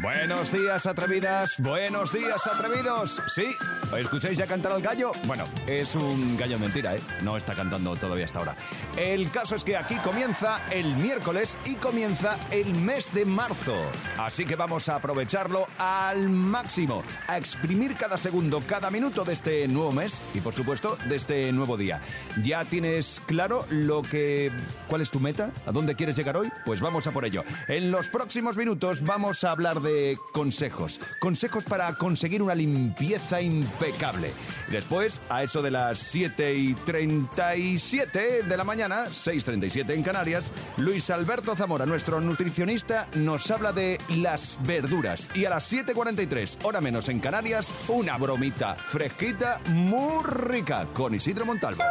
Buenos 0.00 0.52
días, 0.52 0.86
atrevidas. 0.86 1.58
Buenos 1.58 2.12
días, 2.12 2.46
atrevidos. 2.46 3.20
¿Sí? 3.26 3.48
¿Escucháis 3.96 4.38
ya 4.38 4.46
cantar 4.46 4.70
al 4.70 4.80
gallo? 4.80 5.10
Bueno, 5.24 5.44
es 5.66 5.96
un 5.96 6.36
gallo 6.36 6.56
mentira, 6.56 6.94
¿eh? 6.94 7.00
No 7.22 7.36
está 7.36 7.54
cantando 7.54 7.96
todavía 7.96 8.26
hasta 8.26 8.38
ahora. 8.38 8.56
El 8.96 9.28
caso 9.32 9.56
es 9.56 9.64
que 9.64 9.76
aquí 9.76 9.96
comienza 9.96 10.60
el 10.70 10.94
miércoles 10.96 11.58
y 11.64 11.74
comienza 11.74 12.38
el 12.52 12.74
mes 12.74 13.12
de 13.12 13.24
marzo. 13.24 13.74
Así 14.18 14.44
que 14.44 14.54
vamos 14.54 14.88
a 14.88 14.96
aprovecharlo 14.96 15.66
al 15.78 16.28
máximo, 16.28 17.02
a 17.26 17.36
exprimir 17.36 17.96
cada 17.96 18.16
segundo, 18.16 18.62
cada 18.64 18.92
minuto 18.92 19.24
de 19.24 19.32
este 19.32 19.66
nuevo 19.66 19.90
mes 19.90 20.22
y, 20.32 20.40
por 20.40 20.54
supuesto, 20.54 20.96
de 21.08 21.16
este 21.16 21.50
nuevo 21.50 21.76
día. 21.76 22.00
¿Ya 22.44 22.64
tienes 22.64 23.20
claro 23.26 23.66
lo 23.70 24.02
que... 24.02 24.52
cuál 24.86 25.00
es 25.00 25.10
tu 25.10 25.18
meta? 25.18 25.50
¿A 25.66 25.72
dónde 25.72 25.96
quieres 25.96 26.14
llegar 26.16 26.36
hoy? 26.36 26.52
Pues 26.64 26.80
vamos 26.80 27.08
a 27.08 27.10
por 27.10 27.24
ello. 27.24 27.42
En 27.66 27.90
los 27.90 28.08
próximos 28.08 28.56
minutos 28.56 29.02
vamos 29.02 29.42
a 29.42 29.50
hablar 29.50 29.80
de 29.80 29.87
consejos. 30.32 31.00
Consejos 31.20 31.64
para 31.64 31.94
conseguir 31.94 32.42
una 32.42 32.54
limpieza 32.54 33.40
impecable. 33.40 34.32
Después, 34.70 35.20
a 35.28 35.42
eso 35.42 35.62
de 35.62 35.70
las 35.70 35.98
7 35.98 36.54
y 36.54 36.74
37 36.74 38.42
de 38.42 38.56
la 38.56 38.64
mañana, 38.64 39.06
6.37 39.06 39.90
en 39.90 40.02
Canarias, 40.02 40.52
Luis 40.76 41.10
Alberto 41.10 41.54
Zamora, 41.56 41.86
nuestro 41.86 42.20
nutricionista, 42.20 43.08
nos 43.14 43.50
habla 43.50 43.72
de 43.72 43.98
las 44.08 44.58
verduras. 44.62 45.30
Y 45.34 45.44
a 45.44 45.50
las 45.50 45.72
7.43, 45.72 46.64
hora 46.64 46.80
menos 46.80 47.08
en 47.08 47.20
Canarias, 47.20 47.74
una 47.88 48.16
bromita 48.16 48.74
fresquita, 48.74 49.60
muy 49.68 50.24
rica, 50.24 50.86
con 50.92 51.14
Isidro 51.14 51.46
Montalvo. 51.46 51.82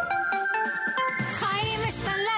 Jaime 1.39 1.87
está 1.87 2.13
en 2.13 2.23
la. 2.23 2.37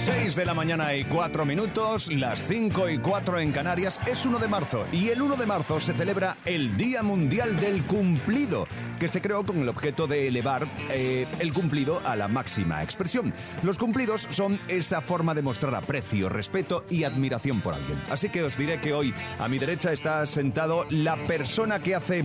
say 0.00 0.19
6 0.30 0.36
de 0.36 0.44
la 0.44 0.54
mañana 0.54 0.94
y 0.94 1.02
4 1.02 1.44
minutos, 1.44 2.12
las 2.12 2.38
5 2.46 2.88
y 2.88 2.98
4 2.98 3.40
en 3.40 3.50
Canarias, 3.50 3.98
es 4.06 4.24
1 4.24 4.38
de 4.38 4.46
marzo 4.46 4.86
y 4.92 5.08
el 5.08 5.22
1 5.22 5.34
de 5.34 5.44
marzo 5.44 5.80
se 5.80 5.92
celebra 5.92 6.36
el 6.44 6.76
Día 6.76 7.02
Mundial 7.02 7.56
del 7.56 7.84
Cumplido, 7.84 8.68
que 9.00 9.08
se 9.08 9.20
creó 9.20 9.44
con 9.44 9.58
el 9.58 9.68
objeto 9.68 10.06
de 10.06 10.28
elevar 10.28 10.68
eh, 10.90 11.26
el 11.40 11.52
cumplido 11.52 12.00
a 12.04 12.14
la 12.14 12.28
máxima 12.28 12.80
expresión. 12.84 13.32
Los 13.64 13.76
cumplidos 13.76 14.28
son 14.30 14.60
esa 14.68 15.00
forma 15.00 15.34
de 15.34 15.42
mostrar 15.42 15.74
aprecio, 15.74 16.28
respeto 16.28 16.84
y 16.88 17.02
admiración 17.02 17.60
por 17.60 17.74
alguien. 17.74 18.00
Así 18.08 18.28
que 18.28 18.44
os 18.44 18.56
diré 18.56 18.80
que 18.80 18.92
hoy 18.92 19.12
a 19.40 19.48
mi 19.48 19.58
derecha 19.58 19.92
está 19.92 20.24
sentado 20.26 20.86
la 20.90 21.16
persona 21.26 21.80
que 21.80 21.96
hace 21.96 22.24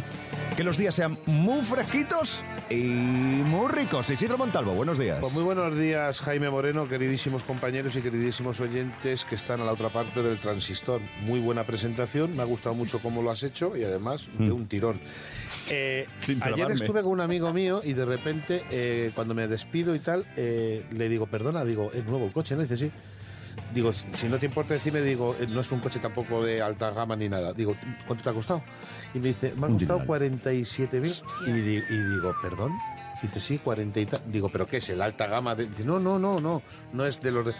que 0.55 0.63
los 0.63 0.77
días 0.77 0.95
sean 0.95 1.17
muy 1.25 1.63
fresquitos 1.63 2.43
y 2.69 2.83
muy 2.83 3.67
ricos. 3.69 4.09
Isidro 4.09 4.37
Montalvo, 4.37 4.73
buenos 4.73 4.97
días. 4.97 5.19
Pues 5.19 5.33
muy 5.33 5.43
buenos 5.43 5.77
días, 5.77 6.21
Jaime 6.21 6.49
Moreno, 6.49 6.87
queridísimos 6.87 7.43
compañeros 7.43 7.94
y 7.95 8.01
queridísimos 8.01 8.59
oyentes 8.59 9.25
que 9.25 9.35
están 9.35 9.61
a 9.61 9.65
la 9.65 9.73
otra 9.73 9.89
parte 9.89 10.21
del 10.23 10.39
transistor. 10.39 11.01
Muy 11.21 11.39
buena 11.39 11.63
presentación, 11.63 12.35
me 12.35 12.41
ha 12.41 12.45
gustado 12.45 12.75
mucho 12.75 12.99
cómo 12.99 13.21
lo 13.21 13.31
has 13.31 13.43
hecho 13.43 13.75
y 13.77 13.83
además 13.83 14.27
de 14.37 14.51
un 14.51 14.67
tirón. 14.67 14.99
Eh, 15.69 16.05
Mm. 16.07 16.21
Sin 16.21 16.43
ayer 16.43 16.71
estuve 16.71 17.01
con 17.01 17.11
un 17.11 17.21
amigo 17.21 17.51
mío 17.53 17.81
y 17.83 17.93
de 17.93 18.05
repente, 18.05 18.63
eh, 18.69 19.11
cuando 19.15 19.33
me 19.33 19.47
despido 19.47 19.95
y 19.95 19.99
tal, 19.99 20.25
eh, 20.35 20.85
le 20.91 21.09
digo, 21.09 21.25
perdona, 21.27 21.63
digo, 21.65 21.91
es 21.93 22.05
nuevo 22.05 22.25
el 22.27 22.31
coche, 22.33 22.55
¿no? 22.55 22.61
Dice, 22.61 22.77
sí. 22.77 22.91
Digo, 23.73 23.91
si 23.93 24.27
no 24.27 24.37
te 24.37 24.45
importa 24.45 24.73
decirme, 24.75 25.01
digo, 25.01 25.35
eh, 25.39 25.47
no 25.49 25.61
es 25.61 25.71
un 25.71 25.79
coche 25.79 25.99
tampoco 25.99 26.43
de 26.43 26.61
alta 26.61 26.91
gama 26.91 27.15
ni 27.15 27.27
nada. 27.29 27.51
Digo, 27.53 27.75
¿cuánto 28.05 28.23
te 28.23 28.29
ha 28.29 28.33
costado? 28.33 28.61
Y 29.13 29.19
me 29.19 29.29
dice, 29.29 29.53
me 29.57 29.65
ha 29.65 29.69
costado 29.69 29.77
dineral. 29.99 30.05
47 30.07 30.99
mil. 30.99 31.13
Y, 31.47 31.51
di- 31.51 31.83
y 31.89 31.97
digo, 32.13 32.33
¿perdón? 32.41 32.71
Dice, 33.21 33.39
sí, 33.39 33.57
40 33.57 33.99
y 33.99 34.05
tal. 34.05 34.21
Digo, 34.27 34.49
¿pero 34.49 34.67
qué 34.67 34.77
es? 34.77 34.89
¿El 34.89 35.01
alta 35.01 35.27
gama? 35.27 35.55
De... 35.55 35.67
Dice, 35.67 35.85
no, 35.85 35.99
no, 35.99 36.19
no, 36.19 36.39
no. 36.39 36.61
No 36.93 37.05
es 37.05 37.21
de 37.21 37.31
los. 37.31 37.55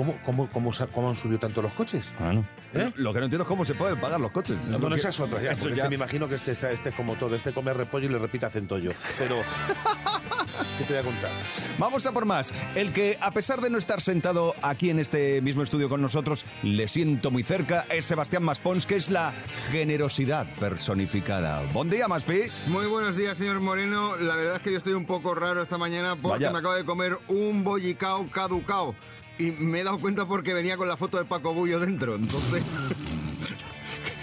¿Cómo, 0.00 0.18
cómo, 0.24 0.72
cómo, 0.94 1.08
han 1.10 1.16
subido 1.16 1.38
tanto 1.38 1.60
los 1.60 1.74
coches? 1.74 2.10
Bueno, 2.18 2.46
¿Eh? 2.72 2.90
Lo 2.96 3.12
que 3.12 3.18
no 3.18 3.26
entiendo 3.26 3.42
es 3.42 3.48
cómo 3.48 3.66
se 3.66 3.74
pueden 3.74 4.00
pagar 4.00 4.18
los 4.18 4.32
coches. 4.32 4.56
No, 4.64 4.78
no, 4.78 4.94
esas 4.94 5.20
otras 5.20 5.42
ya. 5.42 5.52
Ya. 5.52 5.68
Este 5.68 5.88
me 5.90 5.94
imagino 5.94 6.26
que 6.26 6.36
este, 6.36 6.52
este 6.52 6.88
es 6.88 6.94
como 6.94 7.16
todo. 7.16 7.34
Este 7.34 7.52
come 7.52 7.74
repollo 7.74 8.06
y 8.06 8.08
le 8.08 8.18
repite 8.18 8.46
acentollo. 8.46 8.92
Pero, 9.18 9.36
¿qué 10.78 10.84
te 10.84 10.94
voy 10.94 11.02
a 11.02 11.04
contar? 11.04 11.30
Vamos 11.78 12.06
a 12.06 12.12
por 12.12 12.24
más. 12.24 12.54
El 12.76 12.94
que, 12.94 13.18
a 13.20 13.30
pesar 13.32 13.60
de 13.60 13.68
no 13.68 13.76
estar 13.76 14.00
sentado 14.00 14.54
aquí 14.62 14.88
en 14.88 15.00
este 15.00 15.42
mismo 15.42 15.62
estudio 15.62 15.90
con 15.90 16.00
nosotros, 16.00 16.46
le 16.62 16.88
siento 16.88 17.30
muy 17.30 17.42
cerca, 17.42 17.84
es 17.90 18.06
Sebastián 18.06 18.42
Maspons, 18.42 18.86
que 18.86 18.96
es 18.96 19.10
la 19.10 19.34
generosidad 19.70 20.46
personificada. 20.54 21.60
Buen 21.74 21.90
día, 21.90 22.08
Maspi. 22.08 22.44
Muy 22.68 22.86
buenos 22.86 23.18
días, 23.18 23.36
señor 23.36 23.60
Moreno. 23.60 24.16
La 24.16 24.34
verdad 24.34 24.54
es 24.56 24.60
que 24.62 24.72
yo 24.72 24.78
estoy 24.78 24.94
un 24.94 25.04
poco 25.04 25.34
raro 25.34 25.60
esta 25.60 25.76
mañana 25.76 26.16
porque 26.16 26.46
Vaya. 26.46 26.52
me 26.52 26.60
acabo 26.60 26.74
de 26.74 26.86
comer 26.86 27.18
un 27.28 27.64
bollicao 27.64 28.26
caducao. 28.30 28.94
Y 29.40 29.52
me 29.52 29.80
he 29.80 29.84
dado 29.84 29.98
cuenta 29.98 30.26
porque 30.26 30.52
venía 30.52 30.76
con 30.76 30.86
la 30.86 30.98
foto 30.98 31.16
de 31.16 31.24
Paco 31.24 31.54
Bullo 31.54 31.80
dentro. 31.80 32.14
Entonces, 32.14 32.62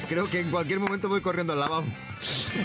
creo 0.09 0.29
que 0.29 0.39
en 0.39 0.49
cualquier 0.51 0.79
momento 0.79 1.09
voy 1.09 1.21
corriendo 1.21 1.53
al 1.53 1.59
lavabo. 1.59 1.85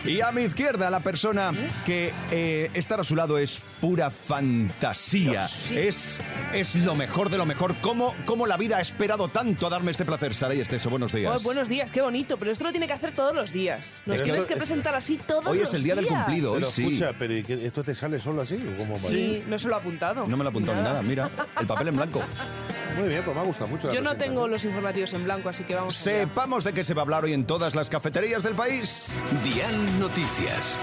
Y 0.07 0.23
a 0.23 0.33
mi 0.33 0.43
izquierda, 0.43 0.89
la 0.89 1.01
persona 1.01 1.53
que 1.85 2.13
eh, 2.31 2.71
estar 2.73 2.99
a 3.01 3.05
su 3.05 3.15
lado 3.15 3.37
es 3.37 3.65
pura 3.83 4.11
fantasía. 4.11 5.47
Es, 5.71 6.21
es 6.55 6.75
lo 6.77 6.95
mejor 6.95 7.29
de 7.29 7.37
lo 7.39 7.45
mejor. 7.45 7.75
¿Cómo, 7.83 8.15
¿Cómo 8.25 8.47
la 8.47 8.57
vida 8.57 8.79
ha 8.79 8.81
esperado 8.81 9.29
tanto 9.29 9.67
a 9.67 9.71
darme 9.71 9.91
este 9.91 10.05
placer? 10.07 10.35
Sara 10.35 10.55
y 10.55 10.61
Esteso, 10.61 10.89
buenos 10.89 11.13
días. 11.13 11.41
Oh, 11.41 11.45
buenos 11.45 11.69
días, 11.69 11.91
qué 11.91 12.01
bonito, 12.01 12.39
pero 12.39 12.51
esto 12.51 12.65
lo 12.65 12.71
tiene 12.71 12.87
que 12.87 12.95
hacer 12.95 13.15
todos 13.15 13.35
los 13.35 13.53
días. 13.53 14.01
Nos 14.07 14.15
Pero 14.17 14.23
tienes 14.25 14.41
esto- 14.43 14.55
que 14.55 14.57
presentar 14.57 14.95
así 14.95 15.19
todos 15.19 15.47
Hoy 15.47 15.59
los 15.59 15.69
es 15.69 15.75
el 15.75 15.83
día 15.83 15.95
del 15.95 16.07
días. 16.07 16.15
cumplido, 16.25 16.53
hoy 16.53 16.59
Pero 16.61 16.71
sí. 16.71 16.85
escucha, 16.85 17.13
pero 17.19 17.37
¿y 17.37 17.43
qué- 17.43 17.67
¿esto 17.67 17.85
te 17.85 17.95
sale 17.95 18.19
solo 18.21 18.43
así? 18.43 18.55
¿O 18.57 18.79
cómo 18.79 18.95
va? 18.95 19.01
Sí, 19.01 19.45
no 19.47 19.59
se 19.59 19.69
lo 19.69 19.75
ha 19.75 19.79
apuntado. 19.79 20.27
No 20.27 20.37
me 20.37 20.45
lo 20.45 20.49
ha 20.49 20.51
apuntado 20.51 20.79
ni 20.79 20.85
nada, 20.85 21.03
mira, 21.03 21.29
el 21.61 21.67
papel 21.67 21.89
en 21.89 21.97
blanco. 21.97 22.23
Muy 22.99 23.09
bien, 23.09 23.23
pues 23.25 23.35
me 23.35 23.43
ha 23.43 23.45
gustado 23.47 23.69
mucho. 23.69 23.87
la 23.89 23.95
Yo 23.95 24.01
no 24.01 24.11
presentación. 24.11 24.35
tengo 24.35 24.49
los 24.49 24.65
informativos 24.65 25.13
en 25.15 25.25
blanco, 25.25 25.49
así 25.49 25.65
que 25.65 25.75
vamos 25.75 26.07
allá. 26.07 26.19
Sepamos 26.21 26.65
de 26.65 26.73
qué 26.75 26.85
se 26.85 26.93
va 26.95 27.01
a 27.03 27.05
hablar 27.05 27.25
hoy 27.25 27.32
en 27.33 27.47
todas 27.47 27.75
las 27.75 27.91
cafeterías 27.91 28.43
del 28.43 28.55
país. 28.55 29.17
Dial 29.45 29.99
Noticias. 29.99 30.79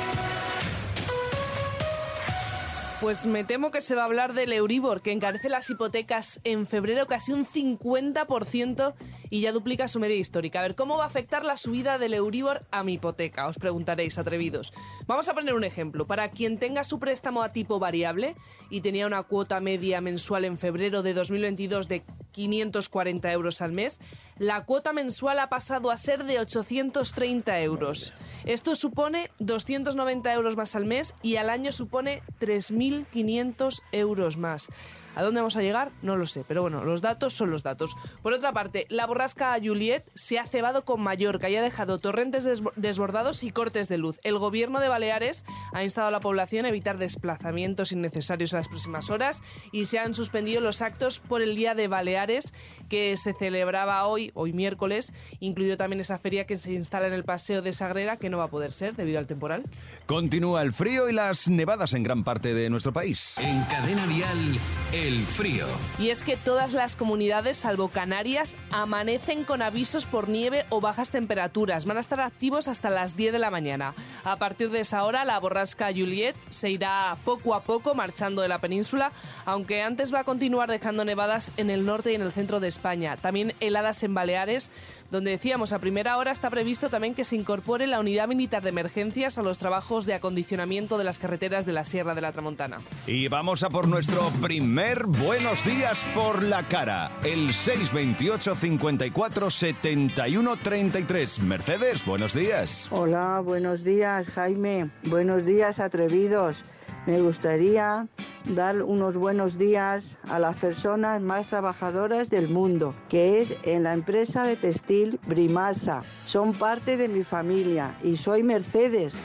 Pues 3.02 3.26
me 3.26 3.46
temo 3.46 3.72
que 3.72 3.80
se 3.80 3.96
va 3.96 4.02
a 4.02 4.06
hablar 4.06 4.34
del 4.34 4.52
Euribor, 4.52 5.02
que 5.02 5.14
encarece 5.14 5.48
las 5.48 5.70
hipotecas 5.70 6.42
en 6.44 6.68
febrero 6.68 7.08
casi 7.08 7.32
un 7.32 7.46
50% 7.46 8.94
y 9.30 9.40
ya 9.40 9.54
duplica 9.54 9.88
su 9.88 10.02
media 10.02 10.18
histórica. 10.18 10.60
A 10.60 10.64
ver, 10.64 10.76
¿cómo 10.76 10.98
va 10.98 11.06
a 11.06 11.08
afectar 11.08 11.46
la 11.46 11.56
subida 11.56 11.98
del 11.98 12.14
Euribor 12.14 12.66
a 12.72 12.84
mi 12.84 12.96
hipoteca? 12.96 13.48
Os 13.48 13.58
preguntaréis, 13.58 14.20
atrevidos. 14.20 14.74
Vamos 15.08 15.30
a 15.30 15.34
poner 15.34 15.54
un 15.54 15.64
ejemplo. 15.64 16.08
Para 16.08 16.32
quien 16.32 16.60
tenga 16.60 16.84
su 16.84 17.00
préstamo 17.00 17.42
a 17.42 17.54
tipo 17.54 17.80
variable 17.80 18.36
y 18.70 18.82
tenía 18.82 19.08
una 19.08 19.24
cuota 19.24 19.62
media 19.62 20.02
mensual 20.02 20.44
en 20.44 20.58
febrero 20.58 21.02
de 21.02 21.14
2022 21.14 21.88
de 21.88 22.04
540 22.34 23.32
euros 23.32 23.62
al 23.62 23.72
mes, 23.72 24.02
la 24.38 24.66
cuota 24.66 24.92
mensual 24.92 25.40
ha 25.40 25.48
pasado 25.48 25.90
a 25.90 25.96
ser 25.96 26.26
de 26.26 26.42
830 26.42 27.62
euros. 27.62 28.14
Esto 28.46 28.76
supone 28.76 29.32
290 29.40 30.34
euros 30.34 30.56
más 30.56 30.76
al 30.76 30.86
mes 30.86 31.14
y 31.22 31.36
al 31.36 31.50
año 31.50 31.72
supone 31.72 32.22
3.500 32.40 33.82
euros 33.92 34.38
más. 34.38 34.70
¿A 35.16 35.24
dónde 35.24 35.42
vamos 35.42 35.56
a 35.58 35.62
llegar? 35.62 35.90
No 36.02 36.16
lo 36.16 36.28
sé, 36.28 36.44
pero 36.48 36.62
bueno, 36.62 36.84
los 36.84 37.02
datos 37.02 37.34
son 37.34 37.52
los 37.52 37.64
datos. 37.64 37.96
Por 38.22 38.34
otra 38.34 38.54
parte, 38.54 38.86
la 38.90 39.06
borrasca 39.06 39.58
Juliet 39.62 40.04
se 40.16 40.40
ha 40.40 40.46
cebado 40.46 40.86
con 40.86 41.02
Mallorca 41.02 41.50
y 41.50 41.56
ha 41.56 41.62
dejado 41.62 42.00
torrentes 42.00 42.48
desbo- 42.48 42.72
desbordados 42.76 43.44
y 43.44 43.52
cortes 43.52 43.90
de 43.90 43.98
luz. 43.98 44.20
El 44.24 44.38
gobierno 44.38 44.80
de 44.80 44.88
Baleares 44.88 45.44
ha 45.74 45.84
instado 45.84 46.08
a 46.08 46.12
la 46.12 46.20
población 46.20 46.66
a 46.66 46.70
evitar 46.70 46.98
desplazamientos 46.98 47.92
innecesarios 47.92 48.54
en 48.54 48.58
las 48.60 48.68
próximas 48.68 49.10
horas 49.10 49.44
y 49.72 49.86
se 49.86 50.00
han 50.00 50.14
suspendido 50.14 50.62
los 50.62 50.82
actos 50.82 51.20
por 51.20 51.42
el 51.42 51.56
Día 51.56 51.76
de 51.76 51.88
Baleares 51.88 52.54
que 52.88 53.18
se 53.18 53.34
celebraba 53.34 54.06
hoy, 54.06 54.32
hoy 54.36 54.54
miércoles, 54.54 55.14
incluido 55.40 55.78
también 55.78 56.00
esa 56.00 56.18
feria 56.18 56.46
que 56.46 56.58
se 56.58 56.72
instala 56.74 57.08
en 57.08 57.14
el 57.14 57.24
Paseo 57.24 57.62
de 57.62 57.74
Sagrera, 57.74 58.18
que 58.18 58.30
no 58.30 58.38
va 58.38 58.46
a 58.46 58.50
poder 58.50 58.72
ser 58.72 58.96
debido 58.96 59.20
al 59.20 59.28
temporal. 59.28 59.64
Continúa 60.06 60.62
el 60.62 60.74
frío 60.74 61.10
y 61.10 61.14
las 61.14 61.48
nevadas 61.50 61.94
en 61.94 62.04
gran 62.04 62.24
parte 62.24 62.54
de 62.54 62.70
nuestro 62.70 62.94
país. 62.94 63.38
En 63.40 63.64
Cadena 63.66 64.08
Dial, 64.08 64.60
el 65.00 65.26
frío. 65.26 65.66
Y 65.98 66.10
es 66.10 66.24
que 66.24 66.36
todas 66.36 66.74
las 66.74 66.98
comunidades, 66.98 67.58
salvo 67.58 67.88
Canarias, 67.88 68.58
amanecen 68.72 69.46
con 69.46 69.62
avisos 69.62 70.06
por 70.06 70.28
nieve 70.28 70.66
o 70.70 70.82
bajas 70.82 71.10
temperaturas. 71.10 71.86
Van 71.86 71.96
a 71.96 72.02
estar 72.02 72.20
activos 72.20 72.68
hasta 72.68 72.90
las 72.90 73.16
10 73.16 73.32
de 73.32 73.40
la 73.40 73.50
mañana. 73.50 73.94
A 74.26 74.36
partir 74.36 74.70
de 74.72 74.82
esa 74.82 75.04
hora, 75.06 75.24
la 75.24 75.40
borrasca 75.40 75.94
Juliet 75.94 76.36
se 76.50 76.70
irá 76.70 77.16
poco 77.24 77.56
a 77.56 77.64
poco 77.64 77.96
marchando 77.96 78.42
de 78.42 78.50
la 78.50 78.60
península, 78.60 79.14
aunque 79.46 79.82
antes 79.82 80.14
va 80.14 80.22
a 80.22 80.24
continuar 80.26 80.70
dejando 80.70 81.06
nevadas 81.06 81.54
en 81.56 81.70
el 81.70 81.86
norte 81.86 82.12
y 82.12 82.16
en 82.16 82.22
el 82.22 82.34
centro 82.34 82.60
de 82.60 82.68
España. 82.68 83.16
También 83.16 83.54
heladas 83.62 84.04
en 84.04 84.14
Baleares, 84.14 84.70
donde 85.12 85.32
decíamos 85.32 85.72
a 85.72 85.80
primera 85.80 86.18
hora 86.18 86.32
está 86.32 86.50
previsto 86.50 86.90
también 86.90 87.16
que 87.16 87.26
se 87.26 87.36
incorpore 87.36 87.88
la 87.88 88.00
unidad 88.00 88.28
militar 88.28 88.62
de 88.62 88.70
emergencias 88.70 89.38
a 89.38 89.44
los 89.44 89.58
trabajos 89.58 90.06
de 90.06 90.14
acondicionamiento 90.14 90.98
de 90.98 91.04
las 91.04 91.20
carreteras 91.20 91.66
de 91.66 91.74
la 91.74 91.86
Sierra 91.86 92.14
de 92.16 92.22
la 92.22 92.32
Tramontana. 92.32 92.80
Y 93.08 93.28
vamos 93.28 93.64
a 93.64 93.70
por 93.70 93.88
nuestro 93.88 94.30
primer 94.42 94.89
Buenos 94.98 95.64
Días 95.66 96.04
por 96.16 96.42
la 96.42 96.64
cara. 96.64 97.12
El 97.24 97.54
628 97.54 98.56
54 98.56 99.52
71 99.52 100.58
33. 100.58 101.42
Mercedes, 101.44 102.04
buenos 102.04 102.34
días. 102.34 102.88
Hola, 102.90 103.40
buenos 103.40 103.84
días 103.84 104.28
Jaime, 104.30 104.90
buenos 105.04 105.46
días 105.46 105.80
atrevidos. 105.80 106.64
Me 107.06 107.22
gustaría 107.22 108.08
dar 108.46 108.82
unos 108.82 109.16
buenos 109.16 109.60
días 109.60 110.18
a 110.28 110.40
las 110.40 110.56
personas 110.56 111.22
más 111.22 111.50
trabajadoras 111.50 112.32
del 112.32 112.50
mundo, 112.50 112.96
que 113.10 113.42
es 113.42 113.56
en 113.64 113.84
la 113.84 113.94
empresa 113.94 114.44
de 114.44 114.56
textil 114.56 115.20
Brimasa. 115.28 116.02
Son 116.26 116.54
parte 116.54 116.98
de 116.98 117.08
mi 117.08 117.24
familia 117.24 117.96
y 118.04 118.18
soy 118.18 118.42
Mercedes, 118.42 119.16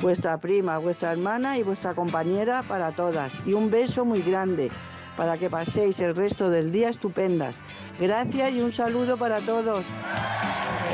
vuestra 0.00 0.38
prima, 0.38 0.78
vuestra 0.78 1.12
hermana 1.12 1.58
y 1.58 1.62
vuestra 1.62 1.94
compañera 1.94 2.64
para 2.64 2.90
todas. 2.90 3.32
Y 3.46 3.52
un 3.52 3.70
beso 3.70 4.04
muy 4.04 4.20
grande 4.20 4.68
para 5.16 5.38
que 5.38 5.50
paséis 5.50 6.00
el 6.00 6.14
resto 6.14 6.50
del 6.50 6.72
día 6.72 6.88
estupendas. 6.88 7.54
Gracias 8.00 8.52
y 8.52 8.60
un 8.60 8.72
saludo 8.72 9.16
para 9.16 9.40
todos. 9.40 9.84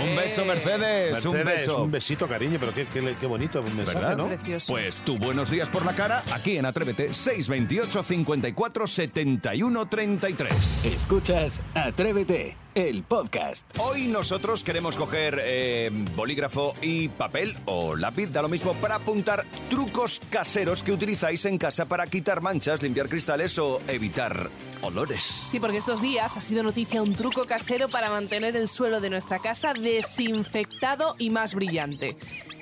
Un 0.03 0.17
beso, 0.17 0.45
Mercedes. 0.45 1.25
un 1.25 1.45
beso. 1.45 1.83
un 1.83 1.91
besito, 1.91 2.29
cariño, 2.29 2.59
pero 2.61 2.73
qué, 2.73 2.87
qué, 2.87 3.17
qué 3.19 3.27
bonito 3.27 3.63
mensaje, 3.63 3.99
¿Verdad? 3.99 4.17
¿no? 4.17 4.29
Precioso. 4.29 4.73
Pues 4.73 5.01
tu 5.01 5.19
buenos 5.19 5.51
días 5.51 5.69
por 5.71 5.85
la 5.85 5.95
cara, 5.95 6.23
aquí 6.33 6.57
en 6.57 6.67
Atrévete, 6.67 7.13
628 7.13 8.03
54 8.03 8.87
71 8.87 9.87
33. 9.89 10.85
Escuchas 10.85 11.61
Atrévete, 11.75 12.57
el 12.79 13.03
podcast. 13.03 13.67
Hoy 13.79 14.07
nosotros 14.07 14.63
queremos 14.63 14.97
coger 14.97 15.41
eh, 15.43 15.91
bolígrafo 16.15 16.75
y 16.81 17.09
papel 17.09 17.57
o 17.65 17.97
lápiz, 17.97 18.29
da 18.29 18.41
lo 18.41 18.49
mismo, 18.49 18.73
para 18.75 18.97
apuntar 18.97 19.45
trucos 19.69 20.21
caseros 20.31 20.85
que 20.85 20.93
utilizáis 20.93 21.45
en 21.45 21.59
casa 21.59 21.87
para 21.87 22.07
quitar 22.07 22.41
manchas, 22.41 22.81
limpiar 22.83 23.09
cristales 23.09 23.59
o 23.59 23.83
evitar 23.89 24.49
olores. 24.83 25.49
Sí, 25.51 25.59
porque 25.59 25.79
estos 25.79 26.01
días 26.01 26.37
ha 26.37 26.41
sido 26.41 26.63
noticia 26.63 27.03
un 27.03 27.15
truco 27.15 27.47
casero 27.47 27.89
para 27.89 28.11
mantener 28.11 28.55
el 28.55 28.69
suelo 28.69 29.01
de 29.01 29.11
nuestra 29.11 29.41
casa 29.41 29.73
desinfectado 29.75 31.17
y 31.19 31.31
más 31.31 31.55
brillante. 31.55 32.17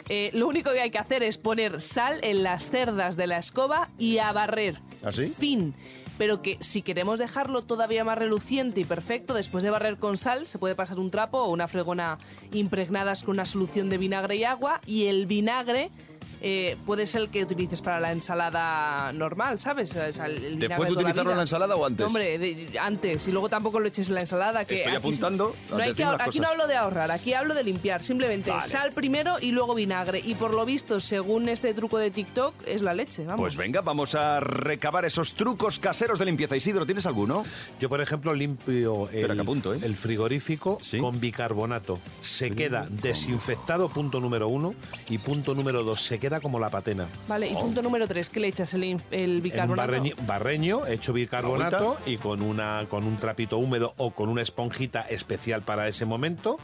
Eh, 0.09 0.31
lo 0.33 0.49
único 0.49 0.73
que 0.73 0.81
hay 0.81 0.91
que 0.91 0.99
hacer 0.99 1.23
es 1.23 1.37
poner 1.37 1.81
sal 1.83 2.21
en 2.23 2.43
las 2.43 2.71
cerdas 2.71 3.17
de 3.17 3.27
la 3.27 3.39
escoba 3.39 3.91
y 3.99 4.19
a 4.19 4.33
barrer. 4.33 4.81
¿Ah, 5.05 5.13
sí? 5.13 5.33
Fin. 5.37 5.75
Pero 6.19 6.43
que 6.43 6.57
si 6.61 6.83
queremos 6.83 7.19
dejarlo 7.19 7.63
todavía 7.63 8.05
más 8.05 8.19
reluciente 8.19 8.81
y 8.81 8.85
perfecto, 8.85 9.35
después 9.35 9.63
de 9.63 9.71
barrer 9.71 9.97
con 9.97 10.17
sal, 10.17 10.47
se 10.47 10.59
puede 10.59 10.75
pasar 10.75 10.99
un 10.99 11.11
trapo 11.11 11.39
o 11.39 11.51
una 11.51 11.69
fregona 11.69 12.19
impregnadas 12.53 13.23
con 13.23 13.35
una 13.35 13.47
solución 13.47 13.91
de 13.91 13.99
vinagre 13.99 14.37
y 14.37 14.45
agua. 14.45 14.81
Y 14.87 15.07
el 15.07 15.27
vinagre 15.27 15.91
eh, 16.41 16.77
puede 16.87 17.07
ser 17.07 17.23
el 17.23 17.29
que 17.31 17.43
utilices 17.43 17.81
para 17.83 18.01
la 18.01 18.13
ensalada 18.13 19.13
normal, 19.13 19.59
¿sabes? 19.59 19.95
O 19.97 20.13
sea, 20.13 20.27
el- 20.27 20.59
¿Después 20.59 20.89
de 20.89 20.95
utilizarlo 20.95 21.31
en 21.31 21.37
la 21.39 21.43
ensalada 21.43 21.77
o 21.77 21.85
antes? 21.87 22.01
No, 22.01 22.07
hombre, 22.09 22.39
de- 22.39 22.79
antes. 22.79 23.27
Y 23.29 23.33
luego 23.33 23.49
tampoco 23.49 23.81
lo 23.81 23.89
eches 23.89 24.09
en 24.09 24.15
la 24.15 24.21
ensalada. 24.21 24.65
Que 24.65 24.77
Estoy 24.77 24.93
aquí- 24.93 24.97
apuntando 24.99 25.55
No 25.71 25.77
hay 25.79 25.95
que, 25.95 26.05
aquí 26.05 26.41
no 26.41 26.49
hablo 26.49 26.67
de 26.67 26.77
ahorrar, 26.77 27.11
aquí 27.11 27.35
hablo 27.35 27.55
de 27.55 27.65
limpiar. 27.65 28.03
Simplemente 28.05 28.51
Vale. 28.51 28.69
sal 28.69 28.93
primero 28.93 29.37
y 29.41 29.53
luego 29.53 29.75
vinagre. 29.75 30.21
Y 30.25 30.35
por 30.35 30.53
lo 30.55 30.65
visto, 30.65 31.01
según 31.01 31.49
este 31.49 31.73
truco 31.75 31.99
de 31.99 32.11
TikTok, 32.11 32.55
es 32.67 32.83
la 32.83 32.95
leche. 32.95 33.25
Vamos. 33.25 33.41
Pues 33.41 33.57
venga, 33.57 33.81
vamos 33.81 34.15
a 34.15 34.41
recabar 34.41 35.05
esos 35.05 35.35
trucos 35.35 35.79
caseros 35.79 36.19
de 36.19 36.25
limpieza. 36.27 36.57
Isidro, 36.57 36.85
¿tienes 36.87 37.07
alguno? 37.07 37.45
Yo, 37.81 37.89
por 37.89 38.01
ejemplo, 38.01 38.35
limpio 38.35 39.05
Espera 39.07 39.29
el, 39.33 39.35
que 39.37 39.41
apunto, 39.43 39.75
¿eh? 39.75 39.81
el 39.83 39.97
frigorífico 39.97 40.79
Sí. 40.83 40.99
con 40.99 41.19
bicarbonato. 41.21 41.99
Se 42.21 42.51
queda 42.51 42.87
desinfectado, 42.91 43.89
punto 43.89 44.21
número 44.21 44.49
uno. 44.49 44.75
Y 45.09 45.19
punto 45.19 45.55
número 45.55 45.83
dos, 45.83 46.01
se 46.03 46.16
queda 46.19 46.41
como 46.41 46.59
la 46.59 46.71
patena. 46.71 47.07
Vale, 47.29 47.49
y 47.49 47.55
punto 47.55 47.83
número 47.83 48.07
tres, 48.07 48.31
¿qué 48.31 48.41
le 48.41 48.49
echas? 48.49 48.75
¿El, 48.75 49.41
bicarbonato? 49.41 49.77
barreño, 49.77 50.15
barreño, 50.27 50.87
hecho 50.87 51.13
bicarbonato 51.13 51.97
y 52.07 52.17
con, 52.17 52.43
una, 52.43 52.87
con 52.89 53.05
un 53.05 53.17
trapito 53.17 53.59
húmedo 53.59 53.95
o 53.97 54.11
con 54.11 54.29
una 54.29 54.43
esponjita 54.43 55.03
especial 55.03 55.63
para 55.63 55.89
ese 55.89 56.05
momento. 56.05 56.59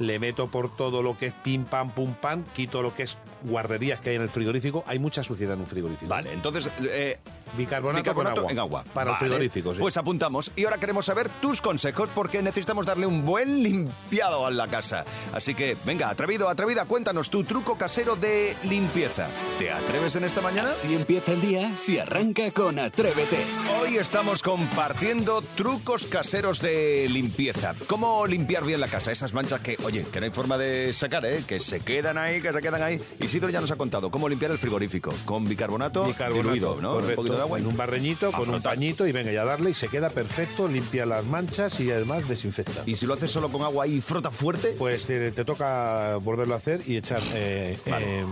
Le 0.00 0.18
meto 0.18 0.48
por 0.48 0.74
todo 0.74 1.02
lo 1.02 1.16
que 1.16 1.26
es 1.26 1.34
pim, 1.42 1.64
pam, 1.64 1.90
pum, 1.90 2.14
pam, 2.14 2.44
quito 2.54 2.82
lo 2.82 2.94
que 2.94 3.04
es 3.04 3.18
guarrerías 3.42 4.00
que 4.00 4.10
hay 4.10 4.16
en 4.16 4.22
el 4.22 4.28
frigorífico. 4.28 4.84
Hay 4.86 4.98
mucha 4.98 5.22
suciedad 5.22 5.54
en 5.54 5.60
un 5.60 5.66
frigorífico. 5.66 6.08
Vale, 6.08 6.32
entonces... 6.32 6.70
eh, 6.80 7.18
Bicarbonato, 7.56 8.02
bicarbonato 8.02 8.42
con 8.42 8.50
en 8.50 8.58
agua. 8.58 8.84
Para 8.92 9.12
Vale, 9.12 9.26
el 9.26 9.28
frigorífico, 9.30 9.74
sí. 9.74 9.80
Pues 9.80 9.96
apuntamos. 9.96 10.50
Y 10.56 10.64
ahora 10.64 10.78
queremos 10.78 11.06
saber 11.06 11.28
tus 11.40 11.60
consejos 11.60 12.10
porque 12.12 12.42
necesitamos 12.42 12.84
darle 12.84 13.06
un 13.06 13.24
buen 13.24 13.62
limpiado 13.62 14.44
a 14.44 14.50
la 14.50 14.66
casa. 14.66 15.04
Así 15.32 15.54
que, 15.54 15.76
venga, 15.84 16.08
atrevido, 16.10 16.48
atrevida, 16.48 16.84
cuéntanos 16.84 17.30
tu 17.30 17.44
truco 17.44 17.76
casero 17.78 18.16
de 18.16 18.56
limpieza. 18.64 19.28
¿Te 19.58 19.70
atreves 19.70 20.16
en 20.16 20.24
esta 20.24 20.40
mañana? 20.40 20.70
Así 20.70 20.94
empieza 20.94 21.32
el 21.32 21.40
día 21.42 21.76
si 21.76 21.98
arranca 21.98 22.50
con 22.50 22.78
Atrévete. 22.78 23.38
Hoy 23.80 23.98
estamos 23.98 24.42
compartiendo 24.42 25.40
trucos 25.56 26.08
caseros 26.08 26.60
de 26.60 27.06
limpieza. 27.08 27.74
¿Cómo 27.86 28.26
limpiar 28.26 28.64
bien 28.64 28.80
la 28.80 28.88
casa? 28.88 29.12
Esas 29.12 29.32
manchas 29.32 29.60
que, 29.60 29.76
oye, 29.84 30.04
que 30.12 30.20
no 30.20 30.26
hay 30.26 30.32
forma 30.32 30.58
de 30.58 30.92
sacar, 30.92 31.24
¿eh? 31.26 31.44
Que 31.46 31.60
se 31.60 31.80
quedan 31.80 32.18
ahí, 32.18 32.40
que 32.40 32.52
se 32.52 32.60
quedan 32.60 32.82
ahí. 32.82 33.00
Isidro 33.20 33.50
ya 33.50 33.60
nos 33.60 33.70
ha 33.70 33.76
contado 33.76 34.10
cómo 34.10 34.28
limpiar 34.28 34.50
el 34.50 34.58
frigorífico. 34.58 35.12
Con 35.24 35.46
bicarbonato, 35.48 36.06
Bicarbonato, 36.06 36.42
diluido, 36.42 36.80
¿no? 36.80 36.90
Un 36.90 36.94
correcto, 37.00 37.16
poquito 37.16 37.36
de 37.36 37.42
agua. 37.42 37.58
en 37.58 37.66
un 37.66 37.76
barreñito, 37.76 38.28
a 38.28 38.32
con 38.32 38.48
un 38.50 38.62
pañito 38.62 39.06
y 39.06 39.12
venga, 39.12 39.32
ya 39.32 39.44
darle 39.44 39.70
y 39.70 39.74
se 39.74 39.88
queda 39.88 40.10
perfecto, 40.10 40.68
limpia 40.68 41.06
las 41.06 41.24
manchas 41.26 41.78
y 41.80 41.90
además 41.90 42.28
desinfecta. 42.28 42.82
Y 42.86 42.96
si 42.96 43.06
lo 43.06 43.14
haces 43.14 43.30
solo 43.30 43.48
con 43.50 43.62
agua 43.62 43.86
y 43.86 44.00
frota 44.00 44.30
fuerte, 44.30 44.74
Pues 44.78 45.06
te, 45.06 45.30
te 45.32 45.44
toca 45.44 46.16
volverlo 46.16 46.54
a 46.54 46.56
hacer 46.58 46.82
y 46.86 46.96
echar 46.96 47.20
eh, 47.34 47.78
em, 47.86 48.26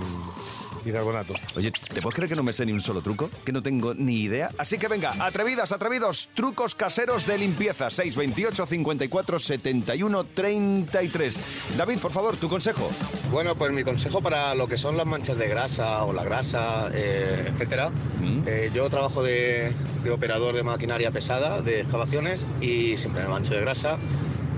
bicarbonato. 0.84 1.34
Oye, 1.56 1.70
¿te 1.72 2.00
puedes 2.00 2.14
creer 2.14 2.28
que 2.28 2.36
no 2.36 2.42
me 2.42 2.52
sé 2.52 2.66
ni 2.66 2.72
un 2.72 2.80
solo 2.80 3.00
truco? 3.00 3.30
Que 3.44 3.52
no 3.52 3.62
tengo 3.62 3.94
ni 3.94 4.20
idea. 4.20 4.50
Así 4.58 4.78
que 4.78 4.88
venga, 4.88 5.14
atrevidas, 5.18 5.72
atrevidos, 5.72 6.28
trucos 6.34 6.74
caseros 6.74 7.26
de 7.26 7.38
limpieza. 7.38 7.90
628 7.90 8.66
54 8.66 9.38
71 9.38 10.24
33. 10.24 11.40
David, 11.76 11.98
por 11.98 12.12
favor, 12.12 12.36
tu 12.36 12.48
consejo. 12.48 12.90
Bueno, 13.30 13.54
pues 13.54 13.72
mi 13.72 13.84
consejo 13.84 14.20
para 14.20 14.54
lo 14.54 14.68
que 14.68 14.78
son 14.78 14.96
las 14.96 15.06
manchas 15.06 15.38
de 15.38 15.48
grasa 15.48 16.04
o 16.04 16.12
la 16.12 16.24
grasa, 16.24 16.90
eh, 16.92 17.46
etcétera. 17.48 17.90
Mm. 17.90 18.42
Eh, 18.46 18.70
yo 18.74 18.88
trabajo 18.90 19.22
de, 19.22 19.72
de 20.04 20.10
operador 20.10 20.54
de 20.54 20.62
maquinaria 20.62 21.10
pesada, 21.10 21.62
de 21.62 21.80
excavaciones, 21.80 22.46
y 22.60 22.96
siempre 22.96 23.22
me 23.22 23.28
mancho 23.28 23.54
de 23.54 23.60
grasa. 23.60 23.98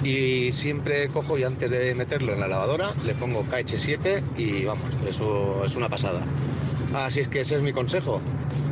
Y 0.05 0.53
siempre 0.53 1.09
cojo 1.09 1.39
y 1.39 1.45
antes 1.45 1.71
de 1.71 1.95
meterlo 1.95 2.35
en 2.35 2.41
la 2.41 2.49
lavadora 2.49 2.93
le 3.05 3.15
pongo 3.15 3.45
KH7 3.45 4.23
y 4.37 4.65
vamos, 4.65 4.85
eso 5.09 5.65
es 5.65 5.75
una 5.77 5.89
pasada. 5.89 6.21
Así 6.95 7.21
es 7.21 7.29
que 7.29 7.41
ese 7.41 7.57
es 7.57 7.63
mi 7.63 7.73
consejo. 7.73 8.21